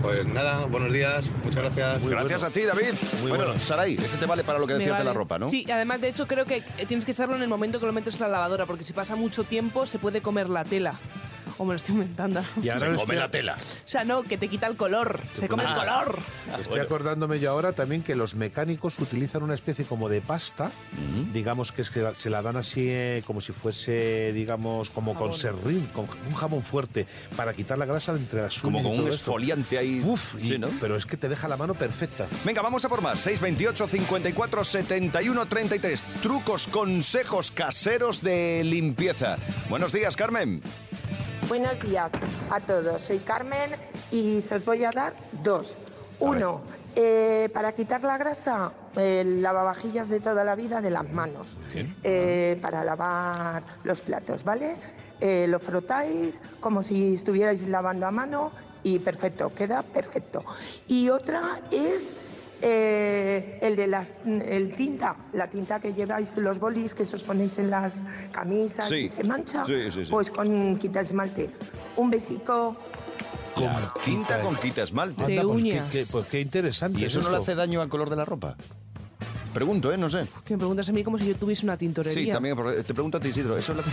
Pues 0.03 0.27
nada, 0.27 0.67
buenos 0.67 0.93
días, 0.93 1.31
muchas 1.45 1.63
gracias. 1.63 2.07
Gracias 2.07 2.43
a 2.43 2.51
ti, 2.51 2.63
David. 2.63 2.95
Muy 3.21 3.31
bueno, 3.31 3.45
bueno. 3.47 3.61
Saray, 3.61 3.95
ese 3.95 4.19
te 4.19 4.27
vale 4.27 4.45
para 4.45 4.59
lo 4.59 4.67
que 4.67 4.75
decías 4.75 4.99
de 4.99 5.05
la 5.05 5.13
ropa, 5.13 5.39
¿no? 5.39 5.49
Sí, 5.49 5.65
además 5.73 6.01
de 6.01 6.09
hecho 6.09 6.27
creo 6.27 6.45
que 6.45 6.63
tienes 6.87 7.05
que 7.05 7.13
echarlo 7.13 7.37
en 7.37 7.43
el 7.43 7.49
momento 7.49 7.81
que 7.81 7.87
lo 7.87 7.93
metes 7.93 8.17
en 8.17 8.23
la 8.23 8.29
lavadora, 8.29 8.67
porque 8.67 8.85
si 8.85 8.93
pasa 8.93 9.17
mucho 9.17 9.45
tiempo 9.45 9.87
se 9.87 9.99
puede 9.99 10.21
comer 10.21 10.51
la 10.51 10.65
tela. 10.65 10.97
O 11.59 11.65
me 11.65 11.73
lo 11.73 11.77
estoy 11.77 11.95
inventando. 11.95 12.43
Y 12.63 12.69
ahora 12.69 12.81
Se 12.81 12.87
come 12.87 13.01
estoy- 13.03 13.17
la 13.17 13.31
tela. 13.31 13.57
O 13.57 13.89
sea, 13.89 14.05
no, 14.05 14.23
que 14.23 14.39
te 14.39 14.49
quita 14.49 14.67
el 14.67 14.77
color. 14.77 15.21
Se 15.37 15.49
come 15.49 15.65
el 15.65 15.73
color. 15.75 16.19
Estoy 16.61 16.81
acordándome 16.81 17.39
yo 17.41 17.51
ahora 17.51 17.73
también 17.73 18.03
que 18.03 18.15
los 18.17 18.35
mecánicos 18.35 18.99
utilizan 18.99 19.43
una 19.43 19.55
especie 19.55 19.85
como 19.85 20.09
de 20.09 20.21
pasta, 20.21 20.71
digamos 21.33 21.73
que 21.73 21.83
es 21.83 21.91
que 21.91 22.15
se 22.15 22.31
la 22.31 22.43
dan 22.43 22.57
así 22.57 22.87
eh, 22.89 23.23
como 23.27 23.41
si 23.41 23.53
fuese, 23.53 24.33
digamos, 24.33 24.91
como 24.91 25.15
con 25.15 25.33
Jabón. 25.33 25.39
serrín, 25.39 25.87
con 25.87 26.07
un 26.29 26.35
jabón 26.35 26.63
fuerte, 26.63 27.07
para 27.37 27.55
quitar 27.55 27.79
la 27.79 27.85
grasa 27.87 28.13
de 28.13 28.21
entre 28.21 28.43
las 28.43 28.59
Como 28.59 28.83
con 28.83 28.93
un 28.93 28.99
esto. 29.01 29.11
esfoliante 29.15 29.79
ahí. 29.79 30.03
Uf, 30.05 30.37
y- 30.43 30.49
Sí, 30.51 30.59
¿no? 30.59 30.69
pero 30.81 30.97
es 30.97 31.07
que 31.07 31.17
te 31.17 31.29
deja 31.29 31.49
la 31.49 31.57
mano 31.57 31.75
perfecta. 31.75 32.27
Venga, 32.45 32.63
vamos 32.63 32.85
a 32.85 32.89
por 32.89 33.01
más. 33.03 33.21
628 33.21 33.89
54 33.89 34.65
71 34.65 35.47
33. 35.47 36.05
Trucos, 36.23 36.67
consejos 36.69 37.51
caseros 37.51 38.23
de 38.23 38.63
limpieza. 38.65 39.37
Buenos 39.69 39.93
días, 39.93 40.17
Carmen. 40.17 40.61
Buenos 41.53 41.79
días 41.83 42.11
a 42.49 42.61
todos. 42.61 43.03
Soy 43.03 43.19
Carmen 43.19 43.73
y 44.11 44.41
se 44.41 44.55
os 44.55 44.65
voy 44.65 44.85
a 44.85 44.91
dar 44.91 45.13
dos. 45.45 45.77
Uno, 46.19 46.63
eh, 46.97 47.51
para 47.53 47.73
quitar 47.73 48.03
la 48.03 48.17
grasa, 48.17 48.73
el 48.97 49.43
lavavajillas 49.43 50.09
de 50.09 50.19
toda 50.21 50.45
la 50.45 50.55
vida 50.55 50.81
de 50.81 50.89
las 50.89 51.13
manos. 51.13 51.47
Eh, 52.05 52.59
para 52.63 52.83
lavar 52.85 53.65
los 53.85 54.01
platos, 54.01 54.45
¿vale? 54.45 54.77
Eh, 55.21 55.47
lo 55.47 55.61
frotáis 55.61 56.41
como 56.59 56.83
si 56.83 57.17
estuvierais 57.17 57.69
lavando 57.69 58.07
a 58.07 58.11
mano 58.11 58.51
y 58.83 58.99
perfecto, 59.01 59.55
queda 59.55 59.83
perfecto. 59.83 60.43
Y 60.89 61.11
otra 61.11 61.61
es 61.71 62.15
eh, 62.63 63.59
el 63.61 63.75
de 63.77 63.87
las, 63.89 64.09
el 64.25 64.75
tinta, 64.77 65.17
la 65.33 65.49
tinta 65.51 65.81
que 65.81 65.93
lleváis 65.93 66.37
los 66.37 66.59
bolis 66.59 66.95
que 66.95 67.03
os 67.03 67.23
ponéis 67.25 67.59
en 67.59 67.71
las 67.71 67.93
camisas 68.31 68.89
Sí. 68.89 68.95
y 68.97 69.09
se 69.09 69.25
mancha, 69.25 69.65
Sí, 69.65 69.91
sí, 69.91 70.05
sí. 70.05 70.11
pues 70.11 70.31
con 70.31 70.77
quita 70.79 71.01
esmalte. 71.01 71.49
Un 71.97 72.11
besico. 72.11 72.77
La 73.57 73.93
tinta 74.05 74.41
con 74.41 74.57
quita 74.57 74.83
esmalte. 74.85 75.27
De 75.27 75.33
Anda, 75.39 75.43
pues, 75.43 75.63
uñas. 75.63 75.91
qué, 75.93 76.01
qué- 76.01 76.07
pues 76.11 76.27
qué 76.27 76.41
interesante. 76.41 77.01
¿Y 77.01 77.05
es 77.05 77.15
eso 77.17 77.21
no 77.23 77.31
le 77.31 77.43
hace 77.43 77.55
daño 77.55 77.83
al 77.83 77.89
color 77.89 78.09
de 78.09 78.17
la 78.17 78.25
ropa? 78.25 78.57
Pregunto, 79.53 79.93
¿eh? 79.93 79.99
No 79.99 80.09
sé. 80.09 80.27
Que 80.45 80.55
me 80.55 80.59
preguntas 80.59 80.89
a 80.89 80.93
mí 80.93 81.05
como 81.05 81.19
si 81.19 81.27
yo 81.27 81.37
tuviese 81.37 81.65
una 81.67 81.77
tintorería. 81.77 82.25
Sí, 82.25 82.31
también, 82.31 82.57
te 82.85 82.95
pregunto 82.95 83.19
a 83.19 83.21
ti, 83.21 83.29
Isidro. 83.29 83.57
¿Eso 83.57 83.75
lo 83.75 83.81
hace- 83.81 83.91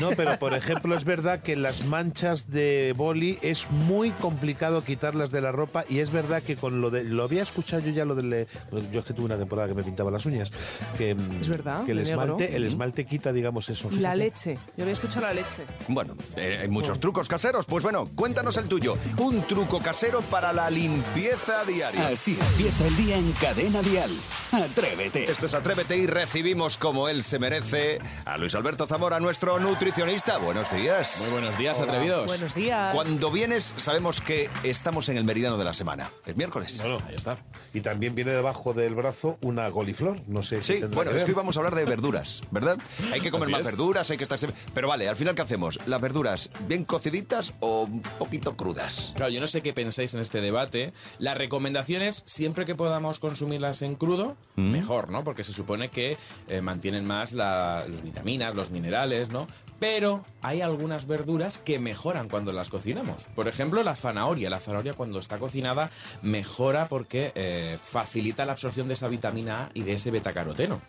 No, 0.00 0.10
pero 0.16 0.38
por 0.38 0.54
ejemplo 0.54 0.96
es 0.96 1.04
verdad 1.04 1.42
que 1.42 1.56
las 1.56 1.84
manchas 1.84 2.50
de 2.50 2.94
boli 2.96 3.38
es 3.42 3.70
muy 3.70 4.10
complicado 4.12 4.82
quitarlas 4.84 5.30
de 5.30 5.40
la 5.40 5.52
ropa 5.52 5.84
y 5.88 5.98
es 5.98 6.10
verdad 6.10 6.42
que 6.42 6.56
con 6.56 6.80
lo 6.80 6.90
de 6.90 7.04
lo 7.04 7.24
había 7.24 7.42
escuchado 7.42 7.82
yo 7.82 7.90
ya 7.92 8.04
lo 8.04 8.14
del 8.14 8.46
yo 8.90 9.00
es 9.00 9.06
que 9.06 9.12
tuve 9.12 9.26
una 9.26 9.36
temporada 9.36 9.68
que 9.68 9.74
me 9.74 9.82
pintaba 9.82 10.10
las 10.10 10.24
uñas 10.26 10.50
que 10.96 11.14
mm, 11.14 11.40
Es 11.42 11.48
verdad, 11.48 11.84
que 11.84 11.92
el 11.92 11.98
negro. 11.98 12.22
esmalte 12.22 12.56
el 12.56 12.64
esmalte 12.64 13.04
quita 13.04 13.32
digamos 13.32 13.68
eso. 13.68 13.88
Y 13.90 13.96
la 13.96 14.12
fíjate. 14.12 14.16
leche. 14.18 14.58
Yo 14.76 14.84
había 14.84 14.92
escuchado 14.94 15.26
la 15.26 15.34
leche. 15.34 15.64
Bueno, 15.88 16.14
eh, 16.36 16.58
hay 16.62 16.68
muchos 16.68 16.98
trucos 17.00 17.28
caseros. 17.28 17.66
Pues 17.66 17.82
bueno, 17.82 18.08
cuéntanos 18.14 18.56
el 18.56 18.68
tuyo. 18.68 18.96
Un 19.18 19.42
truco 19.42 19.78
casero 19.80 20.20
para 20.22 20.52
la 20.52 20.70
limpieza 20.70 21.64
diaria. 21.64 22.08
Así 22.08 22.38
empieza 22.52 22.86
el 22.86 22.96
día 22.96 23.16
en 23.18 23.32
Cadena 23.32 23.82
Dial. 23.82 24.10
Atrévete. 24.52 25.01
Esto 25.06 25.46
es 25.46 25.54
Atrévete 25.54 25.96
y 25.96 26.06
recibimos 26.06 26.76
como 26.76 27.08
él 27.08 27.24
se 27.24 27.40
merece 27.40 27.98
a 28.24 28.36
Luis 28.38 28.54
Alberto 28.54 28.86
Zamora, 28.86 29.18
nuestro 29.18 29.58
nutricionista. 29.58 30.38
Buenos 30.38 30.72
días. 30.72 31.18
Muy 31.22 31.30
buenos 31.32 31.58
días, 31.58 31.80
atrevidos. 31.80 32.26
Buenos 32.26 32.54
días. 32.54 32.94
Cuando 32.94 33.30
vienes, 33.32 33.64
sabemos 33.78 34.20
que 34.20 34.48
estamos 34.62 35.08
en 35.08 35.16
el 35.16 35.24
meridiano 35.24 35.58
de 35.58 35.64
la 35.64 35.74
semana. 35.74 36.08
Es 36.24 36.36
miércoles. 36.36 36.78
Bueno, 36.80 36.98
Ahí 37.08 37.16
está. 37.16 37.36
y 37.74 37.80
también 37.80 38.14
viene 38.14 38.30
debajo 38.30 38.74
del 38.74 38.94
brazo 38.94 39.38
una 39.40 39.68
goliflor, 39.70 40.18
no 40.28 40.42
sé 40.44 40.56
qué 40.56 40.62
Sí, 40.62 40.80
bueno, 40.92 41.10
que 41.10 41.16
es 41.18 41.24
que 41.24 41.32
hoy 41.32 41.36
vamos 41.36 41.56
a 41.56 41.60
hablar 41.60 41.74
de 41.74 41.84
verduras, 41.84 42.42
¿verdad? 42.52 42.78
Hay 43.12 43.20
que 43.20 43.32
comer 43.32 43.46
Así 43.46 43.52
más 43.52 43.60
es. 43.62 43.66
verduras, 43.66 44.08
hay 44.10 44.18
que 44.18 44.22
estar... 44.24 44.38
siempre- 44.38 44.60
Pero 44.72 44.86
vale, 44.86 45.08
al 45.08 45.16
final, 45.16 45.34
¿qué 45.34 45.42
hacemos? 45.42 45.80
¿Las 45.86 46.00
verduras 46.00 46.50
bien 46.68 46.84
cociditas 46.84 47.54
o 47.58 47.82
un 47.82 48.02
poquito 48.20 48.56
crudas? 48.56 49.12
Claro, 49.16 49.32
yo 49.32 49.40
no 49.40 49.48
sé 49.48 49.62
qué 49.62 49.72
pensáis 49.72 50.14
en 50.14 50.20
este 50.20 50.40
debate. 50.40 50.92
La 51.18 51.34
recomendación 51.34 52.02
es, 52.02 52.22
siempre 52.26 52.64
que 52.66 52.76
podamos 52.76 53.18
consumirlas 53.18 53.82
en 53.82 53.96
crudo, 53.96 54.36
mejor, 54.54 54.91
¿no? 55.10 55.24
Porque 55.24 55.44
se 55.44 55.52
supone 55.52 55.88
que 55.88 56.16
eh, 56.48 56.60
mantienen 56.60 57.06
más 57.06 57.32
la- 57.32 57.84
las 57.88 58.02
vitaminas, 58.02 58.54
los 58.54 58.70
minerales, 58.70 59.30
¿no? 59.30 59.46
Pero 59.80 60.24
hay 60.42 60.60
algunas 60.60 61.06
verduras 61.06 61.58
que 61.58 61.78
mejoran 61.80 62.28
cuando 62.28 62.52
las 62.52 62.68
cocinamos. 62.68 63.24
Por 63.34 63.48
ejemplo, 63.48 63.82
la 63.82 63.96
zanahoria. 63.96 64.48
La 64.50 64.60
zanahoria 64.60 64.94
cuando 64.94 65.18
está 65.18 65.38
cocinada 65.38 65.90
mejora 66.22 66.88
porque 66.88 67.32
eh, 67.34 67.78
facilita 67.82 68.44
la 68.44 68.52
absorción 68.52 68.86
de 68.86 68.94
esa 68.94 69.08
vitamina 69.08 69.64
A 69.64 69.70
y 69.74 69.82
de 69.82 69.94
ese 69.94 70.10
betacaroteno. 70.12 70.80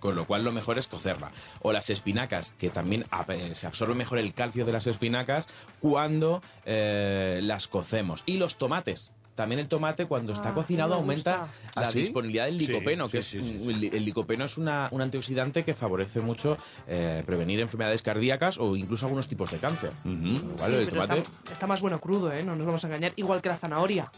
Con 0.00 0.14
lo 0.16 0.26
cual 0.26 0.44
lo 0.44 0.52
mejor 0.52 0.78
es 0.78 0.86
cocerla. 0.88 1.30
O 1.62 1.72
las 1.72 1.88
espinacas, 1.90 2.52
que 2.58 2.68
también 2.68 3.06
eh, 3.28 3.50
se 3.54 3.66
absorbe 3.66 3.94
mejor 3.94 4.18
el 4.18 4.34
calcio 4.34 4.64
de 4.66 4.72
las 4.72 4.86
espinacas 4.86 5.48
cuando 5.80 6.42
eh, 6.66 7.40
las 7.42 7.68
cocemos. 7.68 8.22
Y 8.26 8.36
los 8.38 8.56
tomates. 8.56 9.12
También 9.40 9.58
el 9.58 9.68
tomate 9.68 10.04
cuando 10.04 10.34
está 10.34 10.50
Ah, 10.50 10.54
cocinado 10.54 10.90
me 10.90 10.96
aumenta 10.96 11.46
la 11.74 11.82
¿Ah, 11.88 11.90
sí? 11.90 12.00
disponibilidad 12.00 12.44
del 12.44 12.58
licopeno, 12.58 13.06
sí, 13.06 13.12
que 13.12 13.22
sí, 13.22 13.38
es 13.38 13.46
el, 13.46 13.84
el 13.84 14.04
licopeno 14.04 14.44
es 14.44 14.58
una- 14.58 14.88
un 14.90 15.00
antioxidante 15.00 15.64
que 15.64 15.72
favorece 15.72 16.20
mucho 16.20 16.58
eh, 16.86 17.22
prevenir 17.24 17.58
enfermedades 17.60 18.02
cardíacas 18.02 18.58
o 18.58 18.76
incluso 18.76 19.06
algunos 19.06 19.28
tipos 19.28 19.50
de 19.50 19.56
cáncer. 19.56 19.92
¿Vale? 20.04 20.14
Sí, 20.14 20.82
el 20.82 20.84
pero 20.90 20.90
tomate 20.90 21.18
está, 21.20 21.52
está 21.52 21.66
más 21.66 21.80
bueno 21.80 21.98
crudo, 22.02 22.30
¿eh? 22.30 22.42
No 22.42 22.54
nos 22.54 22.66
vamos 22.66 22.84
a 22.84 22.88
engañar. 22.88 23.14
Igual 23.16 23.40
que 23.40 23.48
la 23.48 23.56
zanahoria. 23.56 24.12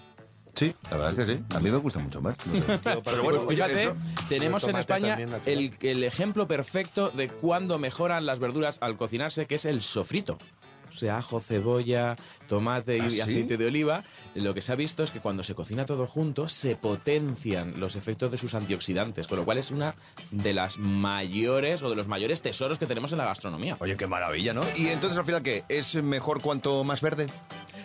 Sí, 0.55 0.75
la 0.91 0.97
verdad 0.97 1.21
es 1.21 1.27
que 1.27 1.35
sí. 1.37 1.45
A 1.55 1.61
mí 1.61 1.71
me 1.71 1.77
gusta 1.79 2.01
mucho 2.01 2.21
más. 2.21 2.37
No 2.47 2.61
sé. 2.61 2.81
Pero 3.05 3.23
bueno, 3.23 3.41
fíjate, 3.49 3.85
eso- 3.85 3.97
tenemos 4.29 4.65
en 4.67 4.75
España 4.77 5.17
el, 5.47 5.71
el 5.83 6.03
ejemplo 6.03 6.49
perfecto 6.49 7.11
de 7.11 7.29
cuando 7.29 7.79
mejoran 7.79 8.27
las 8.27 8.41
verduras 8.41 8.79
al 8.81 8.97
cocinarse, 8.97 9.47
que 9.47 9.55
es 9.55 9.67
el 9.67 9.83
sofrito. 9.83 10.37
O 10.93 10.97
sea, 10.97 11.19
ajo, 11.19 11.41
cebolla, 11.41 12.17
tomate 12.47 12.99
y 12.99 13.01
¿Ah, 13.01 13.11
sí? 13.11 13.21
aceite 13.21 13.57
de 13.57 13.67
oliva. 13.67 14.05
Lo 14.35 14.55
que 14.55 14.63
se 14.63 14.73
ha 14.73 14.77
visto 14.77 15.03
es 15.03 15.11
que 15.11 15.21
cuando 15.21 15.43
se 15.43 15.55
cocina 15.55 15.87
todo 15.87 16.07
junto, 16.07 16.49
se 16.49 16.77
potencian 16.77 17.79
los 17.81 17.97
efectos 17.97 18.31
de 18.31 18.39
sus 18.39 18.55
antioxidantes, 18.55 19.27
con 19.27 19.39
lo 19.39 19.45
cual 19.45 19.59
es 19.59 19.71
una 19.71 19.95
de 20.31 20.53
las 20.53 20.79
mayores 20.79 21.83
o 21.83 21.91
de 21.91 21.97
los 21.97 22.09
mayores 22.09 22.43
tesoros 22.43 22.79
que 22.79 22.87
tenemos 22.87 23.13
en 23.13 23.19
la 23.19 23.25
gastronomía. 23.25 23.77
Oye, 23.81 23.97
qué 23.97 24.07
maravilla, 24.07 24.55
¿no? 24.55 24.63
Y 24.77 24.89
entonces 24.89 25.19
al 25.19 25.25
final, 25.25 25.43
¿qué? 25.43 25.65
¿Es 25.69 25.95
mejor 26.03 26.41
cuanto 26.43 26.85
más 26.85 27.01
verde? 27.01 27.27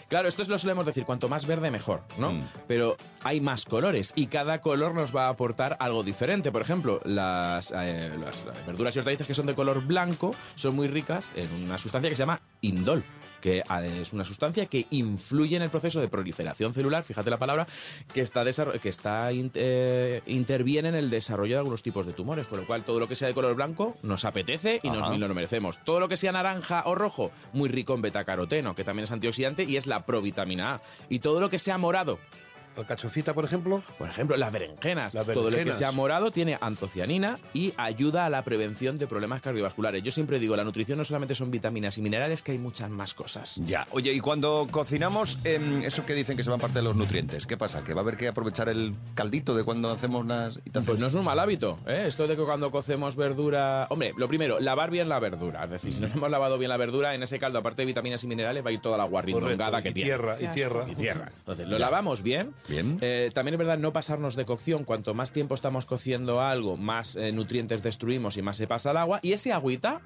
Claro, 0.09 0.27
esto 0.27 0.41
es 0.41 0.47
lo 0.47 0.57
solemos 0.57 0.85
decir, 0.85 1.05
cuanto 1.05 1.27
más 1.27 1.45
verde 1.45 1.69
mejor, 1.69 2.01
¿no? 2.17 2.33
Mm. 2.33 2.43
Pero 2.67 2.97
hay 3.23 3.41
más 3.41 3.65
colores 3.65 4.13
y 4.15 4.27
cada 4.27 4.61
color 4.61 4.93
nos 4.93 5.15
va 5.15 5.25
a 5.25 5.29
aportar 5.29 5.75
algo 5.79 6.03
diferente. 6.03 6.51
Por 6.51 6.61
ejemplo, 6.61 6.99
las, 7.03 7.73
eh, 7.75 8.11
las 8.17 8.45
verduras 8.65 8.95
y 8.95 8.99
hortalizas 8.99 9.27
que 9.27 9.33
son 9.33 9.47
de 9.47 9.55
color 9.55 9.85
blanco 9.85 10.33
son 10.55 10.75
muy 10.75 10.87
ricas 10.87 11.33
en 11.35 11.51
una 11.53 11.77
sustancia 11.77 12.09
que 12.09 12.15
se 12.15 12.21
llama 12.21 12.41
indol 12.61 12.96
que 13.41 13.63
es 14.01 14.13
una 14.13 14.25
sustancia 14.25 14.65
que 14.65 14.87
influye 14.89 15.55
en 15.55 15.61
el 15.61 15.69
proceso 15.69 15.99
de 15.99 16.07
proliferación 16.07 16.73
celular, 16.73 17.03
fíjate 17.03 17.29
la 17.29 17.37
palabra, 17.37 17.67
que 18.13 18.21
está, 18.21 18.43
que 18.79 18.89
está 18.89 19.29
eh, 19.31 20.21
interviene 20.27 20.89
en 20.89 20.95
el 20.95 21.09
desarrollo 21.09 21.55
de 21.55 21.59
algunos 21.59 21.83
tipos 21.83 22.05
de 22.05 22.13
tumores, 22.13 22.47
con 22.47 22.59
lo 22.59 22.67
cual 22.67 22.83
todo 22.83 22.99
lo 22.99 23.07
que 23.07 23.15
sea 23.15 23.27
de 23.27 23.33
color 23.33 23.55
blanco 23.55 23.97
nos 24.03 24.25
apetece 24.25 24.79
y 24.83 24.89
nos, 24.89 25.01
Ajá. 25.01 25.15
y 25.15 25.17
nos 25.17 25.29
lo 25.29 25.35
merecemos. 25.35 25.83
Todo 25.83 25.99
lo 25.99 26.09
que 26.09 26.17
sea 26.17 26.31
naranja 26.31 26.83
o 26.85 26.95
rojo, 26.95 27.31
muy 27.53 27.69
rico 27.69 27.93
en 27.93 28.01
betacaroteno, 28.01 28.75
que 28.75 28.83
también 28.83 29.03
es 29.03 29.11
antioxidante 29.11 29.63
y 29.63 29.77
es 29.77 29.87
la 29.87 30.05
provitamina 30.05 30.75
A. 30.75 30.81
Y 31.09 31.19
todo 31.19 31.39
lo 31.39 31.49
que 31.49 31.59
sea 31.59 31.77
morado, 31.77 32.19
La 32.77 32.85
cachofita, 32.85 33.33
por 33.33 33.43
ejemplo, 33.45 33.81
por 33.97 34.07
ejemplo, 34.07 34.37
las 34.37 34.51
berenjenas. 34.51 35.13
Las 35.13 35.25
Todo 35.25 35.35
lo 35.35 35.41
que 35.41 35.49
berenjenas. 35.49 35.77
sea 35.77 35.91
morado 35.91 36.31
tiene 36.31 36.57
antocianina 36.61 37.39
y 37.53 37.73
ayuda 37.77 38.25
a 38.25 38.29
la 38.29 38.43
prevención 38.43 38.97
de 38.97 39.07
problemas 39.07 39.41
cardiovasculares. 39.41 40.03
Yo 40.03 40.11
siempre 40.11 40.39
digo, 40.39 40.55
la 40.55 40.63
nutrición 40.63 40.97
no 40.97 41.03
solamente 41.05 41.33
son 41.35 41.49
vitaminas 41.51 41.97
y 41.97 42.01
minerales, 42.01 42.41
que 42.41 42.51
hay 42.51 42.57
muchas 42.59 42.89
más 42.89 43.13
cosas. 43.13 43.55
Ya. 43.65 43.87
Oye, 43.91 44.13
y 44.13 44.19
cuando 44.19 44.67
cocinamos, 44.69 45.39
em, 45.43 45.81
eso 45.83 46.05
que 46.05 46.13
dicen 46.13 46.37
que 46.37 46.43
se 46.43 46.49
van 46.49 46.59
parte 46.59 46.79
de 46.79 46.83
los 46.83 46.95
nutrientes, 46.95 47.47
¿qué 47.47 47.57
pasa? 47.57 47.83
¿Que 47.83 47.93
va 47.93 48.01
a 48.01 48.03
haber 48.03 48.15
que 48.17 48.27
aprovechar 48.27 48.69
el 48.69 48.93
caldito 49.15 49.55
de 49.55 49.63
cuando 49.63 49.91
hacemos 49.91 50.25
las... 50.25 50.59
Pues 50.85 50.99
no 50.99 51.07
es 51.07 51.13
un 51.13 51.25
mal 51.25 51.39
hábito, 51.39 51.79
¿eh? 51.87 52.03
Esto 52.07 52.27
de 52.27 52.35
que 52.35 52.43
cuando 52.43 52.69
cocemos 52.71 53.15
verdura... 53.15 53.87
Hombre, 53.89 54.13
lo 54.17 54.27
primero, 54.27 54.59
lavar 54.59 54.91
bien 54.91 55.09
la 55.09 55.19
verdura. 55.19 55.63
Es 55.65 55.71
decir, 55.71 55.93
si 55.93 56.01
no 56.01 56.07
hemos 56.07 56.29
lavado 56.29 56.57
bien 56.57 56.69
la 56.69 56.77
verdura, 56.77 57.15
en 57.15 57.23
ese 57.23 57.39
caldo, 57.39 57.59
aparte 57.59 57.81
de 57.81 57.87
vitaminas 57.87 58.23
y 58.23 58.27
minerales, 58.27 58.63
va 58.65 58.69
a 58.69 58.73
ir 58.73 58.79
toda 58.81 58.97
la 58.97 59.05
guarrindongada 59.05 59.81
que 59.81 59.89
y 59.89 59.93
tiene. 59.93 60.09
tierra, 60.09 60.37
y 60.39 60.47
tierra. 60.47 60.85
y 60.89 60.95
tierra. 60.95 61.31
Entonces, 61.39 61.67
lo 61.67 61.79
lavamos 61.79 62.21
bien. 62.21 62.53
Eh, 62.69 63.31
también 63.33 63.55
es 63.55 63.59
verdad 63.59 63.77
no 63.77 63.93
pasarnos 63.93 64.35
de 64.35 64.45
cocción. 64.45 64.83
Cuanto 64.83 65.13
más 65.13 65.31
tiempo 65.31 65.55
estamos 65.55 65.85
cociendo 65.85 66.41
algo, 66.41 66.77
más 66.77 67.15
eh, 67.15 67.31
nutrientes 67.31 67.81
destruimos 67.81 68.37
y 68.37 68.41
más 68.41 68.57
se 68.57 68.67
pasa 68.67 68.91
al 68.91 68.97
agua. 68.97 69.19
Y 69.21 69.33
ese 69.33 69.53
agüita, 69.53 70.01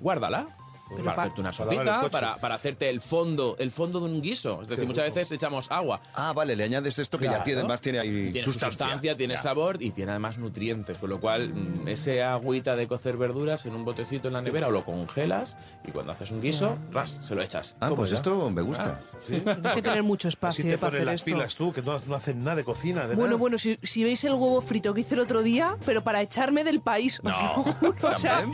guárdala. 0.00 0.56
Pero 0.92 1.04
para 1.04 1.16
pa- 1.16 1.22
hacerte 1.22 1.40
una 1.40 1.52
sopita, 1.52 2.10
para, 2.10 2.36
para 2.36 2.54
hacerte 2.54 2.88
el 2.90 3.00
fondo, 3.00 3.56
el 3.58 3.70
fondo 3.70 4.00
de 4.00 4.06
un 4.06 4.20
guiso. 4.22 4.62
Es 4.62 4.68
decir, 4.68 4.86
muchas 4.86 5.06
veces 5.06 5.32
echamos 5.32 5.70
agua. 5.70 6.00
Ah, 6.14 6.32
vale, 6.32 6.54
le 6.56 6.64
añades 6.64 6.98
esto 6.98 7.18
que 7.18 7.24
ya 7.26 7.42
tiene, 7.42 7.60
además 7.60 7.80
tiene 7.80 7.98
ahí 8.00 8.10
Tiene 8.32 8.42
su 8.42 8.52
sustancia. 8.52 8.86
sustancia, 8.86 9.16
tiene 9.16 9.36
sabor 9.36 9.76
y 9.82 9.90
tiene 9.90 10.10
además 10.12 10.38
nutrientes. 10.38 10.98
Con 10.98 11.10
lo 11.10 11.20
cual, 11.20 11.52
mm, 11.54 11.88
ese 11.88 12.22
agüita 12.22 12.76
de 12.76 12.86
cocer 12.86 13.16
verduras 13.16 13.66
en 13.66 13.74
un 13.74 13.84
botecito 13.84 14.28
en 14.28 14.34
la 14.34 14.42
nevera 14.42 14.68
o 14.68 14.70
lo 14.70 14.84
congelas 14.84 15.56
y 15.86 15.90
cuando 15.92 16.12
haces 16.12 16.30
un 16.30 16.40
guiso, 16.40 16.76
ras, 16.90 17.20
se 17.22 17.34
lo 17.34 17.42
echas. 17.42 17.76
Ah, 17.80 17.90
pues 17.94 18.10
ya? 18.10 18.16
esto 18.16 18.50
me 18.50 18.62
gusta. 18.62 19.00
Hay 19.30 19.74
que 19.76 19.82
tener 19.82 20.02
mucho 20.02 20.28
Así 20.28 20.34
espacio 20.34 20.64
te 20.64 20.78
para 20.78 20.94
hacer 20.96 21.06
las 21.06 21.14
esto. 21.16 21.24
pilas 21.26 21.56
tú, 21.56 21.72
que 21.72 21.82
no, 21.82 22.00
no 22.06 22.14
hacen 22.14 22.42
nada 22.44 22.56
de 22.56 22.64
cocina, 22.64 23.02
de 23.06 23.14
Bueno, 23.14 23.30
nada. 23.30 23.36
bueno, 23.38 23.58
si, 23.58 23.78
si 23.82 24.04
veis 24.04 24.22
el 24.24 24.32
huevo 24.34 24.60
frito 24.60 24.92
que 24.94 25.00
hice 25.02 25.14
el 25.14 25.20
otro 25.20 25.42
día, 25.42 25.76
pero 25.86 26.02
para 26.02 26.20
echarme 26.22 26.64
del 26.64 26.80
país, 26.80 27.18
os 27.24 27.24
No, 27.24 27.30
lo 27.30 27.62
juro, 27.64 27.94
o 28.14 28.18
sea, 28.18 28.44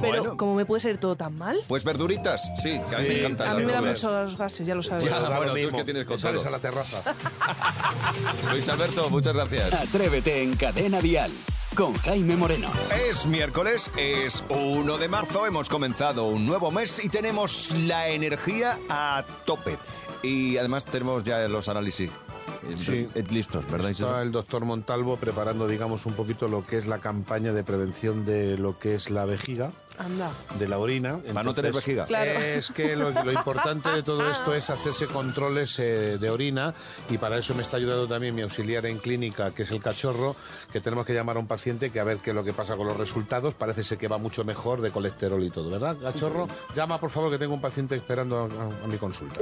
pero 0.00 0.22
Bueno. 0.22 0.36
¿cómo 0.36 0.54
me 0.54 0.64
puede 0.66 0.80
ser 0.80 0.98
todo 0.98 1.16
tan 1.16 1.36
mal? 1.36 1.58
Pues 1.68 1.84
verduritas, 1.86 2.52
sí, 2.62 2.78
que 2.90 2.96
a 2.96 2.98
mí 2.98 3.08
me 3.08 3.18
encantan 3.20 3.48
A 3.48 3.50
las 3.52 3.60
mí 3.60 3.66
me 3.66 3.72
da 3.72 3.80
verduras. 3.80 4.02
muchos 4.02 4.38
gases, 4.38 4.66
ya 4.66 4.74
lo 4.74 4.82
sabes. 4.82 5.04
Ya, 5.04 5.20
lo 5.20 5.36
bueno, 5.36 5.52
tú 5.52 5.58
es 5.58 5.72
que 5.72 5.84
tienes 5.84 6.06
te 6.06 6.18
sales 6.18 6.44
a 6.44 6.50
la 6.50 6.58
terraza. 6.58 7.02
Luis 8.52 8.68
Alberto, 8.68 9.08
muchas 9.08 9.34
gracias. 9.34 9.72
Atrévete 9.72 10.42
en 10.42 10.56
Cadena 10.56 11.00
Dial 11.00 11.32
con 11.74 11.94
Jaime 11.94 12.36
Moreno. 12.36 12.68
Es 13.08 13.26
miércoles, 13.26 13.90
es 13.96 14.44
1 14.48 14.98
de 14.98 15.08
marzo, 15.08 15.46
hemos 15.46 15.68
comenzado 15.68 16.24
un 16.26 16.44
nuevo 16.46 16.70
mes 16.70 17.04
y 17.04 17.08
tenemos 17.08 17.70
la 17.72 18.08
energía 18.08 18.78
a 18.88 19.24
tope. 19.44 19.78
Y 20.22 20.56
además 20.58 20.84
tenemos 20.84 21.22
ya 21.24 21.46
los 21.48 21.68
análisis 21.68 22.10
Sí. 22.78 23.08
listos, 23.30 23.64
¿verdad? 23.70 23.90
Está 23.90 24.22
el 24.22 24.32
doctor 24.32 24.64
Montalvo 24.64 25.16
preparando, 25.16 25.66
digamos, 25.68 26.04
un 26.06 26.14
poquito 26.14 26.48
lo 26.48 26.66
que 26.66 26.78
es 26.78 26.86
la 26.86 26.98
campaña 26.98 27.52
de 27.52 27.62
prevención 27.64 28.24
de 28.24 28.58
lo 28.58 28.78
que 28.78 28.94
es 28.94 29.08
la 29.10 29.24
vejiga, 29.24 29.70
Anda. 29.98 30.30
de 30.58 30.68
la 30.68 30.78
orina. 30.78 31.18
Para 31.32 31.42
no 31.44 31.54
tener 31.54 31.72
vejiga. 31.72 32.06
Claro. 32.06 32.30
Es 32.40 32.70
que 32.70 32.96
lo, 32.96 33.10
lo 33.10 33.32
importante 33.32 33.88
de 33.90 34.02
todo 34.02 34.28
esto 34.30 34.54
es 34.54 34.68
hacerse 34.70 35.06
controles 35.06 35.78
eh, 35.78 36.18
de 36.20 36.30
orina 36.30 36.74
y 37.08 37.18
para 37.18 37.38
eso 37.38 37.54
me 37.54 37.62
está 37.62 37.76
ayudando 37.76 38.06
también 38.06 38.34
mi 38.34 38.42
auxiliar 38.42 38.84
en 38.86 38.98
clínica, 38.98 39.52
que 39.52 39.62
es 39.62 39.70
el 39.70 39.80
cachorro, 39.80 40.34
que 40.72 40.80
tenemos 40.80 41.06
que 41.06 41.14
llamar 41.14 41.36
a 41.36 41.40
un 41.40 41.46
paciente 41.46 41.90
que 41.90 42.00
a 42.00 42.04
ver 42.04 42.18
qué 42.18 42.30
es 42.30 42.36
lo 42.36 42.44
que 42.44 42.52
pasa 42.52 42.76
con 42.76 42.86
los 42.86 42.96
resultados. 42.96 43.54
Parece 43.54 43.84
ser 43.84 43.98
que 43.98 44.08
va 44.08 44.18
mucho 44.18 44.44
mejor 44.44 44.80
de 44.80 44.90
colesterol 44.90 45.42
y 45.42 45.50
todo, 45.50 45.70
¿verdad, 45.70 45.96
cachorro? 46.00 46.48
Llama, 46.74 46.98
por 47.00 47.10
favor, 47.10 47.30
que 47.30 47.38
tengo 47.38 47.54
un 47.54 47.60
paciente 47.60 47.94
esperando 47.96 48.36
a, 48.38 48.42
a- 48.44 48.84
a 48.84 48.86
mi 48.88 48.98
consulta. 48.98 49.40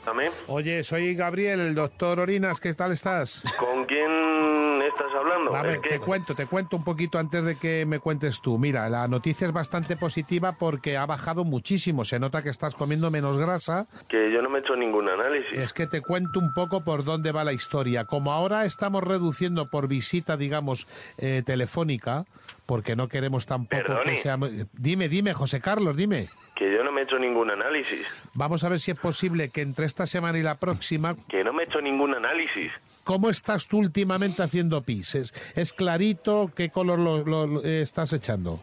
Dígame, 0.00 0.30
Oye, 0.48 0.82
soy 0.82 1.14
Gabriel, 1.14 1.60
el 1.60 1.74
doctor 1.74 2.20
Orinas, 2.20 2.60
¿qué 2.60 2.74
tal 2.74 2.92
estás? 2.92 3.42
¿con 3.58 3.84
quién 3.84 4.80
estás 4.82 5.08
hablando. 5.14 5.54
A 5.54 5.62
ver, 5.62 5.80
te 5.80 5.98
cuento, 5.98 6.34
te 6.34 6.46
cuento 6.46 6.76
un 6.76 6.84
poquito 6.84 7.18
antes 7.18 7.44
de 7.44 7.56
que 7.56 7.84
me 7.86 7.98
cuentes 7.98 8.40
tú. 8.40 8.58
Mira, 8.58 8.88
la 8.88 9.08
noticia 9.08 9.46
es 9.46 9.52
bastante 9.52 9.96
positiva 9.96 10.52
porque 10.58 10.96
ha 10.96 11.06
bajado 11.06 11.44
muchísimo. 11.44 12.04
Se 12.04 12.18
nota 12.18 12.42
que 12.42 12.50
estás 12.50 12.74
comiendo 12.74 13.10
menos 13.10 13.38
grasa. 13.38 13.86
que 14.08 14.32
yo 14.32 14.42
no 14.42 14.48
me 14.48 14.58
he 14.58 14.62
hecho 14.62 14.76
ningún 14.76 15.08
análisis. 15.08 15.52
Es 15.52 15.72
que 15.72 15.86
te 15.86 16.00
cuento 16.00 16.38
un 16.38 16.52
poco 16.54 16.82
por 16.82 17.04
dónde 17.04 17.32
va 17.32 17.44
la 17.44 17.52
historia. 17.52 18.04
Como 18.04 18.32
ahora 18.32 18.64
estamos 18.64 19.02
reduciendo 19.02 19.68
por 19.68 19.88
visita, 19.88 20.36
digamos, 20.36 20.86
eh, 21.18 21.42
telefónica, 21.44 22.24
porque 22.70 22.94
no 22.94 23.08
queremos 23.08 23.46
tampoco 23.46 23.82
Perdone. 23.82 24.12
que 24.12 24.16
sea... 24.18 24.38
Dime, 24.74 25.08
dime, 25.08 25.34
José 25.34 25.60
Carlos, 25.60 25.96
dime. 25.96 26.28
Que 26.54 26.72
yo 26.72 26.84
no 26.84 26.92
me 26.92 27.00
he 27.00 27.04
hecho 27.04 27.18
ningún 27.18 27.50
análisis. 27.50 28.06
Vamos 28.32 28.62
a 28.62 28.68
ver 28.68 28.78
si 28.78 28.92
es 28.92 28.96
posible 28.96 29.48
que 29.48 29.60
entre 29.62 29.86
esta 29.86 30.06
semana 30.06 30.38
y 30.38 30.42
la 30.44 30.54
próxima 30.54 31.16
Que 31.28 31.42
no 31.42 31.52
me 31.52 31.64
he 31.64 31.66
hecho 31.66 31.80
ningún 31.80 32.14
análisis. 32.14 32.70
¿Cómo 33.02 33.28
estás 33.28 33.66
tú 33.66 33.78
últimamente 33.78 34.44
haciendo 34.44 34.82
pis? 34.82 35.16
¿Es, 35.16 35.72
clarito? 35.72 36.52
¿Qué 36.54 36.70
color 36.70 37.00
lo, 37.00 37.24
lo- 37.24 37.46
lo, 37.48 37.64
estás 37.64 38.12
echando? 38.12 38.60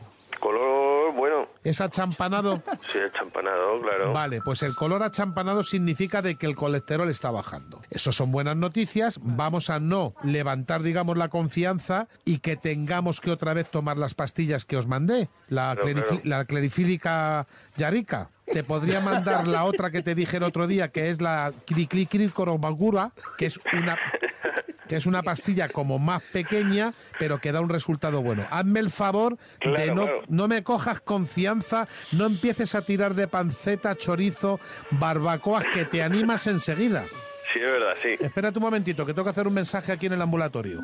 ¿Es 1.68 1.82
achampanado? 1.82 2.64
sí, 2.88 3.00
champanado, 3.12 3.82
claro. 3.82 4.14
Vale, 4.14 4.42
pues 4.42 4.64
el 4.64 4.74
color 4.74 5.04
achampanado 5.04 5.64
significa 5.64 6.22
de 6.22 6.36
que 6.36 6.46
el 6.46 6.56
colesterol 6.56 7.10
está 7.10 7.30
bajando. 7.30 7.82
Eso 7.90 8.14
son 8.14 8.32
buenas 8.32 8.56
noticias. 8.56 9.20
Vamos 9.22 9.70
a 9.70 9.78
no 9.78 10.14
levantar, 10.24 10.82
digamos, 10.82 11.18
la 11.18 11.28
confianza 11.28 12.08
y 12.24 12.40
que 12.40 12.56
tengamos 12.56 13.20
que 13.20 13.32
otra 13.32 13.54
vez 13.54 13.70
tomar 13.70 13.98
las 13.98 14.14
pastillas 14.14 14.64
que 14.64 14.78
os 14.78 14.88
mandé. 14.88 15.28
La, 15.50 15.76
claro. 15.76 16.22
la 16.24 16.46
clerifílica 16.46 17.48
yarica. 17.76 18.30
Te 18.46 18.64
podría 18.64 19.02
mandar 19.02 19.46
la 19.46 19.66
otra 19.66 19.90
que 19.92 20.02
te 20.02 20.16
dije 20.16 20.38
el 20.38 20.44
otro 20.44 20.68
día, 20.68 20.88
que 20.88 21.10
es 21.10 21.20
la 21.20 21.52
criclicoricoromagura, 21.66 23.12
que 23.38 23.48
es 23.48 23.60
una 23.74 23.98
que 24.88 24.96
es 24.96 25.06
una 25.06 25.24
pastilla 25.24 25.70
como 25.70 26.00
más 26.00 26.22
pequeña, 26.24 26.94
pero 27.20 27.40
que 27.40 27.52
da 27.52 27.62
un 27.62 27.70
resultado 27.70 28.22
bueno. 28.22 28.46
Hazme 28.50 28.80
el 28.80 28.90
favor 28.90 29.38
de 29.62 29.88
no, 29.88 30.04
claro. 30.04 30.24
no 30.28 30.48
me 30.48 30.64
cojas 30.64 31.02
confianza, 31.02 31.88
no 32.12 32.26
empieces 32.26 32.76
a 32.76 32.82
tirar 32.82 33.14
de 33.14 33.28
panceta, 33.28 33.96
chorizo, 33.96 34.60
barbacoas, 34.92 35.66
que 35.74 35.86
te 35.86 36.04
animas 36.04 36.48
enseguida. 36.48 37.06
Sí, 37.54 37.60
es 37.60 37.66
verdad, 37.66 37.94
sí. 38.02 38.10
Espérate 38.20 38.60
un 38.60 38.66
momentito, 38.66 39.06
que 39.06 39.14
tengo 39.14 39.24
que 39.24 39.32
hacer 39.32 39.48
un 39.48 39.54
mensaje 39.54 39.92
aquí 39.92 40.08
en 40.08 40.14
el 40.14 40.22
ambulatorio. 40.22 40.82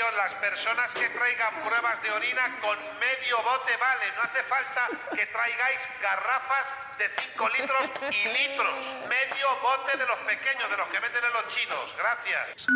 Las 0.00 0.32
personas 0.34 0.90
que 0.92 1.08
traigan 1.10 1.54
pruebas 1.62 2.02
de 2.02 2.10
orina 2.10 2.58
con 2.62 2.78
medio 2.98 3.36
bote 3.42 3.76
vale. 3.76 4.06
No 4.16 4.22
hace 4.22 4.42
falta 4.44 4.88
que 5.14 5.26
traigáis 5.26 5.80
garrafas 6.00 6.66
de 6.98 7.10
5 7.34 7.48
litros 7.50 7.84
y 8.10 8.28
litros. 8.28 9.06
Medio 9.06 9.56
bote 9.60 9.98
de 9.98 10.06
los 10.06 10.18
pequeños, 10.20 10.70
de 10.70 10.76
los 10.78 10.88
que 10.88 11.00
venden 11.00 11.22
en 11.22 11.32
los 11.34 11.48
chinos. 11.54 11.96
Gracias. 11.98 12.66